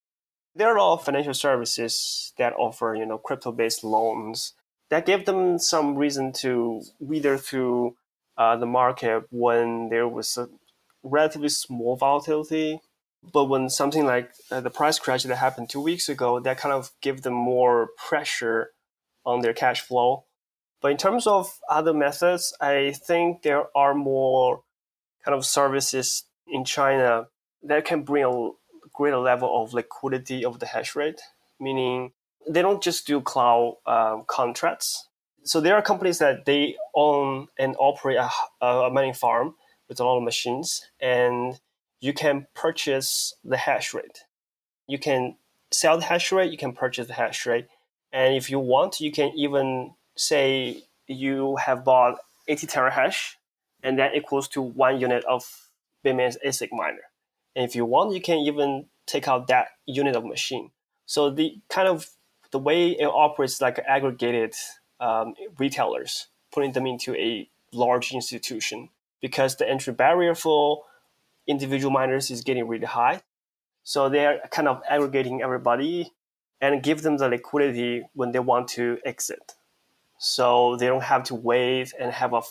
There 0.54 0.68
are 0.68 0.76
a 0.76 0.82
lot 0.82 0.94
of 0.94 1.04
financial 1.04 1.34
services 1.34 2.32
that 2.36 2.52
offer, 2.58 2.94
you 2.98 3.06
know, 3.06 3.18
crypto-based 3.18 3.84
loans 3.84 4.54
that 4.90 5.06
give 5.06 5.24
them 5.24 5.58
some 5.58 5.96
reason 5.96 6.32
to 6.32 6.82
wither 7.00 7.38
through 7.38 7.96
uh, 8.36 8.56
the 8.56 8.66
market 8.66 9.24
when 9.30 9.88
there 9.88 10.06
was 10.06 10.36
a 10.36 10.48
relatively 11.02 11.48
small 11.48 11.96
volatility. 11.96 12.80
But 13.22 13.44
when 13.44 13.70
something 13.70 14.04
like 14.04 14.32
uh, 14.50 14.60
the 14.60 14.70
price 14.70 14.98
crash 14.98 15.22
that 15.22 15.36
happened 15.36 15.70
two 15.70 15.80
weeks 15.80 16.08
ago, 16.08 16.40
that 16.40 16.58
kind 16.58 16.74
of 16.74 16.90
give 17.00 17.22
them 17.22 17.34
more 17.34 17.90
pressure 17.96 18.72
on 19.24 19.40
their 19.40 19.52
cash 19.52 19.80
flow. 19.80 20.24
But 20.80 20.90
in 20.90 20.96
terms 20.96 21.26
of 21.26 21.60
other 21.68 21.94
methods, 21.94 22.52
I 22.60 22.92
think 22.92 23.42
there 23.42 23.66
are 23.76 23.94
more 23.94 24.62
kind 25.24 25.36
of 25.36 25.46
services 25.46 26.24
in 26.48 26.64
China 26.64 27.28
that 27.62 27.84
can 27.84 28.02
bring 28.02 28.24
a 28.24 28.50
greater 28.92 29.18
level 29.18 29.62
of 29.62 29.72
liquidity 29.72 30.44
of 30.44 30.58
the 30.58 30.66
hash 30.66 30.96
rate, 30.96 31.20
meaning 31.60 32.12
they 32.48 32.60
don't 32.60 32.82
just 32.82 33.06
do 33.06 33.20
cloud 33.20 33.76
um, 33.86 34.24
contracts. 34.26 35.08
So 35.44 35.60
there 35.60 35.76
are 35.76 35.82
companies 35.82 36.18
that 36.18 36.44
they 36.44 36.76
own 36.94 37.46
and 37.56 37.76
operate 37.78 38.18
a, 38.18 38.66
a 38.66 38.90
mining 38.90 39.14
farm 39.14 39.54
with 39.88 40.00
a 40.00 40.04
lot 40.04 40.18
of 40.18 40.24
machines, 40.24 40.84
and 41.00 41.60
you 42.02 42.12
can 42.12 42.46
purchase 42.52 43.34
the 43.44 43.56
hash 43.56 43.94
rate. 43.94 44.24
You 44.88 44.98
can 44.98 45.36
sell 45.70 45.96
the 45.96 46.04
hash 46.04 46.32
rate, 46.32 46.50
you 46.50 46.58
can 46.58 46.72
purchase 46.72 47.06
the 47.06 47.14
hash 47.14 47.46
rate, 47.46 47.68
and 48.12 48.34
if 48.34 48.50
you 48.50 48.58
want, 48.58 49.00
you 49.00 49.12
can 49.12 49.32
even 49.36 49.94
say 50.16 50.82
you 51.06 51.56
have 51.56 51.84
bought 51.84 52.18
80 52.48 52.66
terahash, 52.66 53.36
and 53.82 53.98
that 53.98 54.14
equals 54.16 54.48
to 54.48 54.60
one 54.60 55.00
unit 55.00 55.24
of 55.24 55.70
Bitmain's 56.04 56.36
ASIC 56.44 56.68
miner. 56.72 57.06
And 57.54 57.64
if 57.64 57.76
you 57.76 57.84
want, 57.84 58.14
you 58.14 58.20
can 58.20 58.38
even 58.38 58.86
take 59.06 59.28
out 59.28 59.46
that 59.46 59.68
unit 59.86 60.16
of 60.16 60.24
machine. 60.24 60.72
So 61.06 61.30
the 61.30 61.56
kind 61.70 61.88
of 61.88 62.10
the 62.50 62.58
way 62.58 62.90
it 62.90 63.06
operates 63.06 63.60
like 63.60 63.78
aggregated 63.78 64.54
um, 65.00 65.34
retailers, 65.58 66.26
putting 66.52 66.72
them 66.72 66.86
into 66.86 67.14
a 67.14 67.48
large 67.72 68.12
institution 68.12 68.88
because 69.20 69.56
the 69.56 69.68
entry 69.68 69.92
barrier 69.92 70.34
for 70.34 70.82
individual 71.46 71.90
miners 71.90 72.30
is 72.30 72.42
getting 72.42 72.66
really 72.66 72.86
high. 72.86 73.22
So 73.82 74.08
they're 74.08 74.40
kind 74.50 74.68
of 74.68 74.80
aggregating 74.88 75.42
everybody 75.42 76.12
and 76.60 76.82
give 76.82 77.02
them 77.02 77.16
the 77.16 77.28
liquidity 77.28 78.04
when 78.14 78.32
they 78.32 78.38
want 78.38 78.68
to 78.68 78.98
exit. 79.04 79.54
So 80.18 80.76
they 80.76 80.86
don't 80.86 81.02
have 81.02 81.24
to 81.24 81.34
wait 81.34 81.92
and 81.98 82.12
have 82.12 82.32
a 82.32 82.42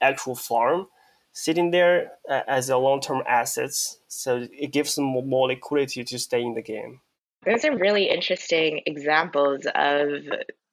actual 0.00 0.34
farm 0.34 0.86
sitting 1.32 1.70
there 1.70 2.12
uh, 2.28 2.40
as 2.46 2.70
a 2.70 2.76
long-term 2.76 3.22
assets. 3.26 3.98
So 4.08 4.46
it 4.50 4.72
gives 4.72 4.94
them 4.94 5.04
more 5.04 5.48
liquidity 5.48 6.04
to 6.04 6.18
stay 6.18 6.42
in 6.42 6.54
the 6.54 6.62
game. 6.62 7.00
Those 7.44 7.64
are 7.64 7.76
really 7.76 8.08
interesting 8.08 8.82
examples 8.86 9.66
of 9.74 10.08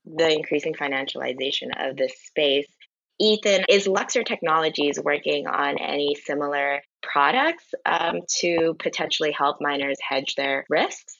the 0.05 0.31
increasing 0.31 0.73
financialization 0.73 1.69
of 1.77 1.97
this 1.97 2.13
space. 2.25 2.67
Ethan, 3.19 3.65
is 3.67 3.87
Luxor 3.87 4.23
Technologies 4.23 4.99
working 5.03 5.47
on 5.47 5.77
any 5.77 6.15
similar 6.15 6.81
products 7.11 7.73
um, 7.85 8.21
to 8.39 8.75
potentially 8.79 9.31
help 9.31 9.57
miners 9.59 9.97
hedge 10.07 10.35
their 10.35 10.65
risks? 10.69 11.17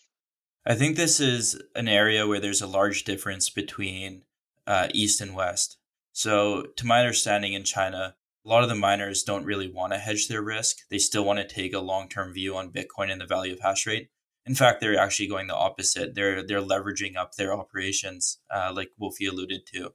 I 0.66 0.76
think 0.76 0.96
this 0.96 1.20
is 1.20 1.60
an 1.76 1.88
area 1.88 2.28
where 2.28 2.40
there's 2.40 2.62
a 2.62 2.68
large 2.68 3.04
difference 3.04 3.50
between 3.50 4.24
uh, 4.68 4.90
East 4.94 5.22
and 5.22 5.36
West. 5.36 5.78
So, 6.12 6.66
to 6.76 6.86
my 6.86 7.00
understanding, 7.00 7.54
in 7.54 7.64
China, 7.64 8.16
a 8.46 8.50
lot 8.50 8.64
of 8.64 8.70
the 8.70 8.76
miners 8.76 9.24
don't 9.24 9.46
really 9.46 9.72
want 9.72 9.94
to 9.94 10.00
hedge 10.00 10.28
their 10.28 10.42
risk. 10.42 10.78
They 10.90 10.98
still 10.98 11.24
want 11.24 11.40
to 11.40 11.48
take 11.48 11.74
a 11.74 11.80
long 11.80 12.10
term 12.10 12.34
view 12.34 12.56
on 12.56 12.72
Bitcoin 12.72 13.12
and 13.12 13.22
the 13.22 13.26
value 13.26 13.54
of 13.54 13.62
hash 13.62 13.88
rate. 13.88 14.10
In 14.46 14.56
fact, 14.56 14.82
they're 14.82 14.98
actually 14.98 15.28
going 15.28 15.48
the 15.48 15.56
opposite. 15.56 16.16
They're 16.16 16.44
they're 16.44 16.62
leveraging 16.62 17.16
up 17.16 17.36
their 17.36 17.54
operations, 17.54 18.40
uh, 18.54 18.72
like 18.76 18.90
Wolfie 18.98 19.28
alluded 19.28 19.66
to. 19.74 19.94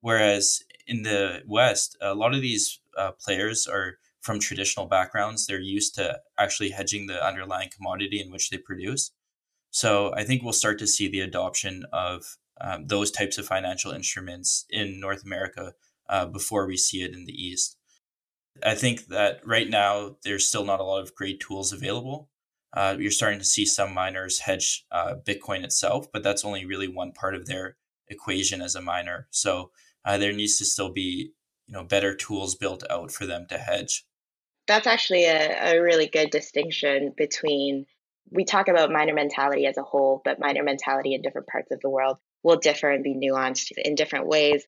Whereas 0.00 0.62
in 0.86 1.02
the 1.02 1.42
West, 1.46 1.96
a 2.00 2.14
lot 2.14 2.34
of 2.34 2.42
these 2.42 2.80
uh, 2.96 3.12
players 3.12 3.66
are 3.66 3.98
from 4.26 4.40
traditional 4.40 4.86
backgrounds. 4.86 5.46
They're 5.46 5.60
used 5.60 5.94
to 5.94 6.18
actually 6.38 6.70
hedging 6.70 7.06
the 7.06 7.24
underlying 7.24 7.70
commodity 7.74 8.20
in 8.20 8.30
which 8.30 8.50
they 8.50 8.58
produce. 8.58 9.12
So 9.70 10.12
I 10.14 10.24
think 10.24 10.42
we'll 10.42 10.52
start 10.52 10.78
to 10.80 10.86
see 10.86 11.08
the 11.08 11.20
adoption 11.20 11.84
of 11.92 12.36
um, 12.60 12.86
those 12.86 13.10
types 13.10 13.38
of 13.38 13.46
financial 13.46 13.92
instruments 13.92 14.66
in 14.70 15.00
North 15.00 15.24
America 15.24 15.72
uh, 16.08 16.26
before 16.26 16.66
we 16.66 16.76
see 16.76 17.02
it 17.02 17.14
in 17.14 17.24
the 17.24 17.32
East. 17.32 17.76
I 18.64 18.74
think 18.74 19.06
that 19.06 19.40
right 19.46 19.68
now 19.68 20.16
there's 20.24 20.48
still 20.48 20.64
not 20.64 20.80
a 20.80 20.84
lot 20.84 21.02
of 21.02 21.14
great 21.14 21.40
tools 21.40 21.72
available 21.72 22.28
uh, 22.76 22.94
you're 22.98 23.10
starting 23.10 23.38
to 23.38 23.44
see 23.44 23.64
some 23.64 23.94
miners 23.94 24.40
hedge 24.40 24.84
uh, 24.92 25.14
Bitcoin 25.26 25.64
itself, 25.64 26.12
but 26.12 26.22
that's 26.22 26.44
only 26.44 26.66
really 26.66 26.86
one 26.86 27.10
part 27.10 27.34
of 27.34 27.46
their 27.46 27.76
equation 28.08 28.60
as 28.60 28.74
a 28.74 28.82
miner. 28.82 29.26
So 29.30 29.70
uh, 30.04 30.18
there 30.18 30.32
needs 30.32 30.58
to 30.58 30.66
still 30.66 30.92
be 30.92 31.32
you 31.66 31.72
know 31.72 31.84
better 31.84 32.14
tools 32.14 32.54
built 32.54 32.84
out 32.90 33.10
for 33.10 33.26
them 33.26 33.46
to 33.48 33.56
hedge. 33.56 34.04
That's 34.66 34.86
actually 34.86 35.24
a, 35.24 35.74
a 35.76 35.80
really 35.80 36.06
good 36.06 36.30
distinction 36.30 37.12
between 37.16 37.86
we 38.30 38.44
talk 38.44 38.68
about 38.68 38.90
miner 38.90 39.14
mentality 39.14 39.66
as 39.66 39.76
a 39.76 39.82
whole, 39.82 40.20
but 40.24 40.40
miner 40.40 40.62
mentality 40.62 41.14
in 41.14 41.22
different 41.22 41.46
parts 41.46 41.70
of 41.70 41.80
the 41.80 41.90
world 41.90 42.18
will 42.42 42.56
differ 42.56 42.90
and 42.90 43.04
be 43.04 43.14
nuanced 43.14 43.70
in 43.76 43.94
different 43.94 44.26
ways. 44.26 44.64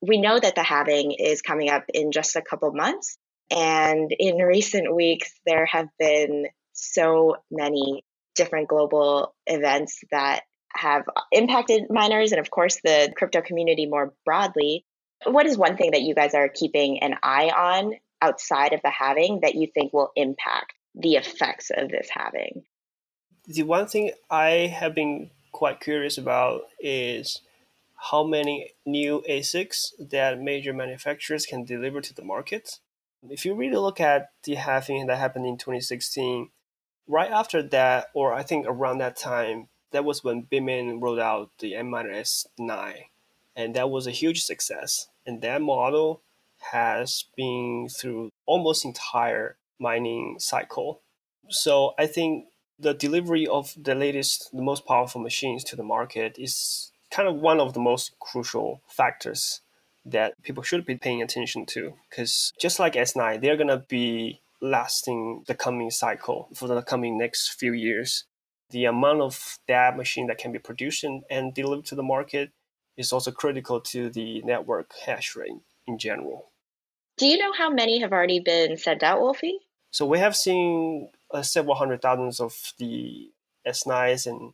We 0.00 0.20
know 0.20 0.38
that 0.38 0.54
the 0.54 0.62
halving 0.62 1.12
is 1.12 1.42
coming 1.42 1.70
up 1.70 1.84
in 1.92 2.12
just 2.12 2.36
a 2.36 2.42
couple 2.42 2.72
months. 2.72 3.16
And 3.50 4.14
in 4.18 4.36
recent 4.36 4.94
weeks, 4.94 5.32
there 5.46 5.66
have 5.66 5.88
been 5.98 6.46
so 6.72 7.36
many 7.50 8.04
different 8.34 8.68
global 8.68 9.34
events 9.46 10.00
that 10.10 10.42
have 10.72 11.04
impacted 11.30 11.84
miners 11.90 12.32
and, 12.32 12.40
of 12.40 12.50
course, 12.50 12.80
the 12.82 13.12
crypto 13.16 13.42
community 13.42 13.86
more 13.86 14.12
broadly. 14.24 14.84
What 15.24 15.46
is 15.46 15.56
one 15.56 15.76
thing 15.76 15.92
that 15.92 16.02
you 16.02 16.14
guys 16.14 16.34
are 16.34 16.48
keeping 16.48 16.98
an 16.98 17.16
eye 17.22 17.50
on 17.56 17.94
outside 18.24 18.72
of 18.72 18.80
the 18.82 18.90
halving 18.90 19.40
that 19.42 19.54
you 19.54 19.66
think 19.74 19.92
will 19.92 20.10
impact 20.16 20.72
the 20.94 21.16
effects 21.16 21.70
of 21.76 21.90
this 21.90 22.08
halving? 22.10 22.64
The 23.46 23.62
one 23.62 23.86
thing 23.86 24.12
I 24.30 24.72
have 24.80 24.94
been 24.94 25.30
quite 25.52 25.80
curious 25.80 26.16
about 26.16 26.62
is 26.80 27.42
how 28.10 28.24
many 28.24 28.70
new 28.86 29.22
ASICs 29.28 29.92
that 30.10 30.40
major 30.40 30.72
manufacturers 30.72 31.46
can 31.46 31.64
deliver 31.64 32.00
to 32.00 32.14
the 32.14 32.24
market. 32.24 32.78
If 33.28 33.44
you 33.44 33.54
really 33.54 33.76
look 33.76 34.00
at 34.00 34.30
the 34.44 34.54
halving 34.54 35.06
that 35.06 35.18
happened 35.18 35.46
in 35.46 35.56
2016, 35.56 36.50
right 37.06 37.30
after 37.30 37.62
that, 37.62 38.06
or 38.14 38.32
I 38.32 38.42
think 38.42 38.66
around 38.66 38.98
that 38.98 39.16
time, 39.16 39.68
that 39.92 40.04
was 40.04 40.24
when 40.24 40.46
Bitmain 40.50 41.00
rolled 41.00 41.20
out 41.20 41.50
the 41.58 41.74
M 41.74 41.92
S9, 41.92 42.94
and 43.56 43.74
that 43.74 43.90
was 43.90 44.06
a 44.06 44.10
huge 44.10 44.42
success. 44.42 45.08
And 45.26 45.40
that 45.42 45.62
model 45.62 46.22
has 46.72 47.24
been 47.36 47.88
through 47.88 48.30
almost 48.46 48.84
entire 48.84 49.56
mining 49.78 50.36
cycle. 50.38 51.02
So 51.48 51.92
I 51.98 52.06
think 52.06 52.46
the 52.78 52.94
delivery 52.94 53.46
of 53.46 53.74
the 53.76 53.94
latest, 53.94 54.50
the 54.52 54.62
most 54.62 54.86
powerful 54.86 55.20
machines 55.20 55.64
to 55.64 55.76
the 55.76 55.82
market 55.82 56.36
is 56.38 56.90
kind 57.10 57.28
of 57.28 57.36
one 57.36 57.60
of 57.60 57.74
the 57.74 57.80
most 57.80 58.18
crucial 58.18 58.82
factors 58.88 59.60
that 60.04 60.34
people 60.42 60.62
should 60.62 60.84
be 60.84 60.96
paying 60.96 61.22
attention 61.22 61.64
to. 61.66 61.94
Because 62.10 62.52
just 62.60 62.78
like 62.78 62.94
S9, 62.94 63.40
they're 63.40 63.56
going 63.56 63.68
to 63.68 63.84
be 63.88 64.40
lasting 64.60 65.44
the 65.46 65.54
coming 65.54 65.90
cycle 65.90 66.48
for 66.54 66.66
the 66.68 66.82
coming 66.82 67.18
next 67.18 67.54
few 67.54 67.72
years. 67.72 68.24
The 68.70 68.86
amount 68.86 69.20
of 69.20 69.58
that 69.68 69.96
machine 69.96 70.26
that 70.26 70.38
can 70.38 70.52
be 70.52 70.58
produced 70.58 71.04
and 71.30 71.54
delivered 71.54 71.86
to 71.86 71.94
the 71.94 72.02
market 72.02 72.50
is 72.96 73.12
also 73.12 73.30
critical 73.30 73.80
to 73.80 74.10
the 74.10 74.42
network 74.42 74.92
hash 75.04 75.36
rate 75.36 75.52
in 75.86 75.98
general. 75.98 76.50
Do 77.16 77.26
you 77.26 77.38
know 77.38 77.52
how 77.52 77.70
many 77.70 78.00
have 78.00 78.12
already 78.12 78.40
been 78.40 78.76
sent 78.76 79.02
out, 79.02 79.20
Wolfie? 79.20 79.58
So 79.90 80.04
we 80.06 80.18
have 80.18 80.34
seen 80.34 81.10
uh, 81.30 81.42
several 81.42 81.76
hundred 81.76 82.02
thousands 82.02 82.40
of 82.40 82.72
the 82.78 83.30
S9s 83.66 84.26
and 84.26 84.52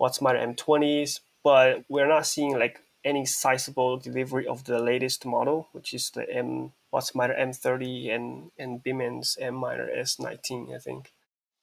Whatsminer 0.00 0.54
M20s, 0.54 1.20
but 1.42 1.84
we're 1.88 2.06
not 2.06 2.26
seeing 2.26 2.58
like 2.58 2.80
any 3.04 3.24
sizable 3.24 3.96
delivery 3.96 4.46
of 4.46 4.64
the 4.64 4.78
latest 4.78 5.26
model, 5.26 5.68
which 5.72 5.94
is 5.94 6.10
the 6.10 6.28
M 6.30 6.72
what's 6.90 7.12
Whatsminer 7.12 7.38
M30 7.38 8.14
and 8.14 8.50
and 8.58 8.82
Bitmain's 8.82 9.36
Antminer 9.40 9.88
S19, 9.96 10.74
I 10.74 10.78
think. 10.78 11.12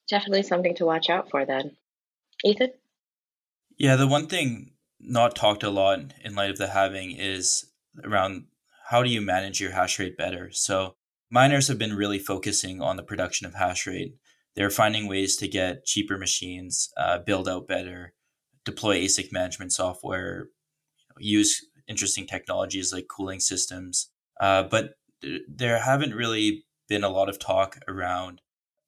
Definitely 0.08 0.42
something 0.42 0.74
to 0.76 0.84
watch 0.84 1.08
out 1.08 1.30
for 1.30 1.44
then. 1.44 1.76
Ethan? 2.44 2.72
Yeah, 3.76 3.96
the 3.96 4.06
one 4.06 4.26
thing 4.26 4.72
not 5.00 5.34
talked 5.34 5.62
a 5.62 5.70
lot 5.70 6.00
in 6.22 6.34
light 6.34 6.50
of 6.50 6.58
the 6.58 6.68
halving 6.68 7.12
is 7.12 7.66
around 8.02 8.44
how 8.88 9.02
do 9.02 9.10
you 9.10 9.20
manage 9.20 9.60
your 9.60 9.72
hash 9.72 9.98
rate 9.98 10.16
better? 10.16 10.50
So 10.52 10.96
miners 11.30 11.68
have 11.68 11.78
been 11.78 11.94
really 11.94 12.18
focusing 12.18 12.80
on 12.82 12.96
the 12.96 13.02
production 13.02 13.46
of 13.46 13.54
hash 13.54 13.86
rate. 13.86 14.14
They're 14.56 14.70
finding 14.70 15.08
ways 15.08 15.36
to 15.38 15.48
get 15.48 15.84
cheaper 15.84 16.18
machines, 16.18 16.90
uh, 16.96 17.18
build 17.18 17.48
out 17.48 17.66
better, 17.66 18.12
deploy 18.64 18.98
ASIC 18.98 19.32
management 19.32 19.72
software, 19.72 20.48
use 21.18 21.66
interesting 21.88 22.26
technologies 22.26 22.92
like 22.92 23.06
cooling 23.08 23.40
systems. 23.40 24.10
Uh, 24.40 24.62
but 24.62 24.94
th- 25.22 25.42
there 25.48 25.78
haven't 25.78 26.14
really 26.14 26.64
been 26.88 27.04
a 27.04 27.08
lot 27.08 27.28
of 27.28 27.38
talk 27.38 27.78
around 27.88 28.40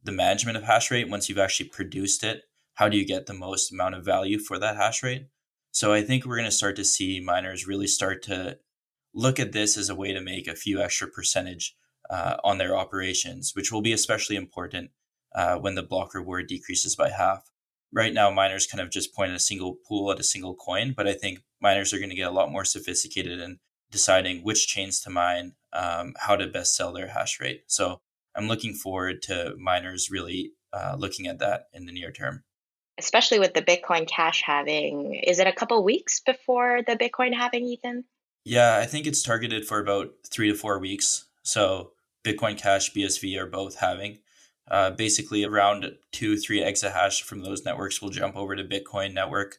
the 0.02 0.12
management 0.12 0.56
of 0.56 0.64
hash 0.64 0.90
rate 0.90 1.08
once 1.08 1.28
you've 1.28 1.38
actually 1.38 1.68
produced 1.68 2.22
it. 2.22 2.42
How 2.74 2.88
do 2.88 2.96
you 2.96 3.06
get 3.06 3.26
the 3.26 3.34
most 3.34 3.72
amount 3.72 3.94
of 3.94 4.04
value 4.04 4.38
for 4.38 4.58
that 4.58 4.76
hash 4.76 5.02
rate? 5.02 5.26
So 5.72 5.92
I 5.92 6.02
think 6.02 6.24
we're 6.24 6.36
going 6.36 6.48
to 6.48 6.50
start 6.50 6.76
to 6.76 6.84
see 6.84 7.20
miners 7.20 7.66
really 7.66 7.86
start 7.86 8.22
to 8.24 8.58
look 9.16 9.40
at 9.40 9.52
this 9.52 9.76
as 9.76 9.88
a 9.88 9.94
way 9.94 10.12
to 10.12 10.20
make 10.20 10.46
a 10.46 10.54
few 10.54 10.80
extra 10.80 11.08
percentage 11.08 11.74
uh, 12.10 12.36
on 12.44 12.58
their 12.58 12.76
operations, 12.76 13.52
which 13.56 13.72
will 13.72 13.80
be 13.80 13.92
especially 13.92 14.36
important 14.36 14.90
uh, 15.34 15.56
when 15.56 15.74
the 15.74 15.82
block 15.82 16.14
reward 16.14 16.46
decreases 16.46 16.94
by 16.94 17.10
half. 17.10 17.50
Right 17.92 18.12
now, 18.12 18.30
miners 18.30 18.66
kind 18.66 18.82
of 18.82 18.90
just 18.90 19.14
point 19.14 19.32
a 19.32 19.38
single 19.38 19.78
pool 19.88 20.12
at 20.12 20.20
a 20.20 20.24
single 20.24 20.54
coin, 20.54 20.92
but 20.94 21.08
I 21.08 21.14
think 21.14 21.40
miners 21.60 21.92
are 21.92 21.98
going 21.98 22.10
to 22.10 22.16
get 22.16 22.28
a 22.28 22.34
lot 22.34 22.52
more 22.52 22.64
sophisticated 22.64 23.40
in 23.40 23.58
deciding 23.90 24.44
which 24.44 24.68
chains 24.68 25.00
to 25.00 25.10
mine, 25.10 25.52
um, 25.72 26.12
how 26.18 26.36
to 26.36 26.46
best 26.46 26.76
sell 26.76 26.92
their 26.92 27.08
hash 27.08 27.40
rate. 27.40 27.62
So 27.68 28.00
I'm 28.36 28.48
looking 28.48 28.74
forward 28.74 29.22
to 29.22 29.54
miners 29.58 30.10
really 30.10 30.52
uh, 30.74 30.96
looking 30.98 31.26
at 31.26 31.38
that 31.38 31.64
in 31.72 31.86
the 31.86 31.92
near 31.92 32.12
term. 32.12 32.44
Especially 32.98 33.38
with 33.38 33.54
the 33.54 33.62
Bitcoin 33.62 34.06
Cash 34.06 34.42
halving, 34.42 35.22
is 35.26 35.38
it 35.38 35.46
a 35.46 35.52
couple 35.52 35.82
weeks 35.84 36.20
before 36.20 36.82
the 36.86 36.96
Bitcoin 36.96 37.34
halving, 37.34 37.64
Ethan? 37.64 38.04
Yeah, 38.46 38.78
I 38.78 38.86
think 38.86 39.08
it's 39.08 39.24
targeted 39.24 39.66
for 39.66 39.80
about 39.80 40.10
three 40.24 40.48
to 40.48 40.54
four 40.54 40.78
weeks. 40.78 41.24
So 41.42 41.90
Bitcoin 42.24 42.56
Cash, 42.56 42.94
BSV 42.94 43.36
are 43.40 43.46
both 43.46 43.78
halving. 43.78 44.18
Uh, 44.70 44.90
basically, 44.90 45.42
around 45.42 45.90
two, 46.12 46.36
three 46.36 46.60
exahash 46.60 47.22
from 47.22 47.42
those 47.42 47.64
networks 47.64 48.00
will 48.00 48.10
jump 48.10 48.36
over 48.36 48.54
to 48.54 48.62
Bitcoin 48.62 49.12
network, 49.12 49.58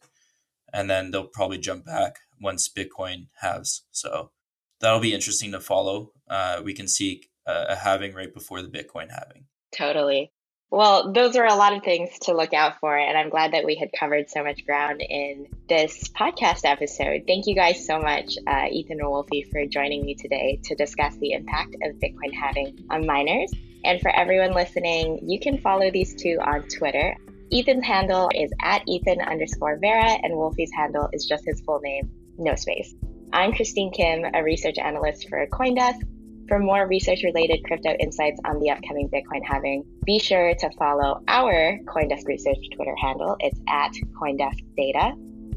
and 0.72 0.90
then 0.90 1.12
they'll 1.12 1.28
probably 1.28 1.58
jump 1.58 1.86
back 1.86 2.20
once 2.40 2.70
Bitcoin 2.70 3.28
halves. 3.42 3.84
So 3.92 4.32
that'll 4.80 5.02
be 5.02 5.14
interesting 5.14 5.52
to 5.52 5.60
follow. 5.60 6.14
Uh, 6.30 6.62
we 6.64 6.74
can 6.74 6.88
see 6.88 7.24
a, 7.46 7.66
a 7.72 7.76
halving 7.76 8.14
right 8.14 8.34
before 8.34 8.62
the 8.62 8.70
Bitcoin 8.70 9.10
halving. 9.12 9.48
Totally. 9.76 10.32
Well, 10.70 11.14
those 11.14 11.38
are 11.38 11.46
a 11.46 11.56
lot 11.56 11.74
of 11.74 11.84
things 11.84 12.10
to 12.24 12.36
look 12.36 12.54
out 12.54 12.80
for, 12.82 12.96
and 12.96 13.18
I'm 13.18 13.30
glad 13.30 13.54
that 13.54 13.64
we 13.64 13.76
had 13.76 13.90
covered 13.98 14.30
so 14.30 14.44
much 14.44 14.66
ground 14.66 15.02
in 15.02 15.48
this 15.70 16.10
podcast 16.10 16.66
episode. 16.66 17.24
Thank 17.26 17.48
you 17.48 17.56
guys 17.56 17.86
so 17.86 18.00
much, 18.00 18.36
uh, 18.46 18.66
Ethan 18.70 19.00
and 19.00 19.10
Wolfie, 19.10 19.44
for 19.44 19.66
joining 19.66 20.06
me 20.06 20.16
today 20.16 20.60
to 20.66 20.76
discuss 20.76 21.16
the 21.18 21.32
impact 21.32 21.76
of 21.84 21.96
Bitcoin 21.96 22.34
halving 22.34 22.86
on 22.90 23.06
miners. 23.06 23.50
And 23.86 24.02
for 24.02 24.14
everyone 24.14 24.52
listening, 24.52 25.20
you 25.30 25.40
can 25.40 25.58
follow 25.58 25.90
these 25.90 26.14
two 26.16 26.38
on 26.42 26.68
Twitter. 26.68 27.16
Ethan's 27.50 27.86
handle 27.86 28.30
is 28.36 28.52
at 28.62 28.84
Ethan 28.90 29.22
underscore 29.22 29.78
Vera, 29.80 30.18
and 30.22 30.34
Wolfie's 30.34 30.74
handle 30.76 31.08
is 31.14 31.26
just 31.26 31.46
his 31.46 31.62
full 31.62 31.80
name, 31.80 32.12
no 32.38 32.56
space. 32.56 32.94
I'm 33.32 33.54
Christine 33.54 33.94
Kim, 33.94 34.26
a 34.34 34.44
research 34.44 34.78
analyst 34.80 35.30
for 35.30 35.48
Coindesk. 35.48 36.02
For 36.48 36.60
more 36.60 36.88
research 36.88 37.24
related 37.26 37.66
crypto 37.66 37.90
insights 38.00 38.40
on 38.46 38.60
the 38.60 38.70
upcoming 38.70 39.10
Bitcoin 39.10 39.42
halving, 39.44 39.84
be 40.06 40.18
sure 40.18 40.56
to 40.56 40.70
follow 40.80 41.22
our 41.28 41.78
Coindesk 41.86 42.26
Research 42.26 42.70
Twitter 42.74 42.96
handle. 42.96 43.36
It's 43.42 43.60
at 43.68 43.92
Coindesk 44.18 44.64
Data. 44.78 45.12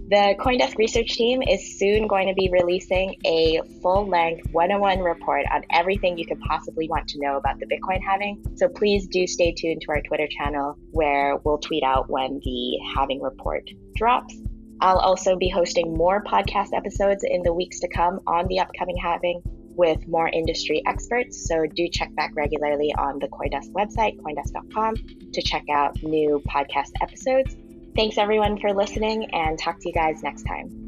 The 0.09 0.35
Coindesk 0.41 0.77
research 0.79 1.13
team 1.13 1.43
is 1.43 1.79
soon 1.79 2.09
going 2.09 2.27
to 2.27 2.35
be 2.35 2.51
releasing 2.51 3.15
a 3.25 3.61
full 3.81 4.09
length 4.09 4.49
101 4.51 4.99
report 4.99 5.47
on 5.53 5.63
everything 5.71 6.19
you 6.19 6.27
could 6.27 6.41
possibly 6.41 6.89
want 6.89 7.07
to 7.11 7.21
know 7.21 7.37
about 7.37 7.61
the 7.61 7.67
Bitcoin 7.67 8.03
halving. 8.03 8.43
So 8.57 8.69
please 8.69 9.07
do 9.07 9.29
stay 9.29 9.53
tuned 9.53 9.83
to 9.83 9.93
our 9.93 10.03
Twitter 10.03 10.27
channel 10.29 10.77
where 10.91 11.37
we'll 11.45 11.59
tweet 11.59 11.85
out 11.85 12.11
when 12.11 12.41
the 12.43 12.79
halving 12.97 13.23
report 13.23 13.71
drops. 13.95 14.35
I'll 14.81 14.99
also 14.99 15.37
be 15.37 15.49
hosting 15.49 15.95
more 15.95 16.25
podcast 16.25 16.71
episodes 16.75 17.23
in 17.23 17.45
the 17.45 17.55
weeks 17.55 17.79
to 17.79 17.89
come 17.89 18.19
on 18.27 18.49
the 18.49 18.59
upcoming 18.59 18.97
halving 18.97 19.41
with 19.77 20.07
more 20.09 20.29
industry 20.29 20.83
experts. 20.87 21.47
So 21.49 21.67
do 21.67 21.89
check 21.89 22.15
back 22.15 22.33
regularly 22.35 22.95
on 22.97 23.19
the 23.19 23.29
Coindesk 23.29 23.73
website, 23.73 24.19
coindesk.com, 24.21 24.97
to 25.33 25.43
check 25.43 25.65
out 25.73 26.03
new 26.03 26.43
podcast 26.49 26.91
episodes. 27.01 27.57
Thanks 27.97 28.19
everyone 28.19 28.59
for 28.59 28.73
listening 28.73 29.27
and 29.33 29.59
talk 29.59 29.81
to 29.81 29.89
you 29.89 29.95
guys 29.95 30.23
next 30.23 30.45
time. 30.45 30.80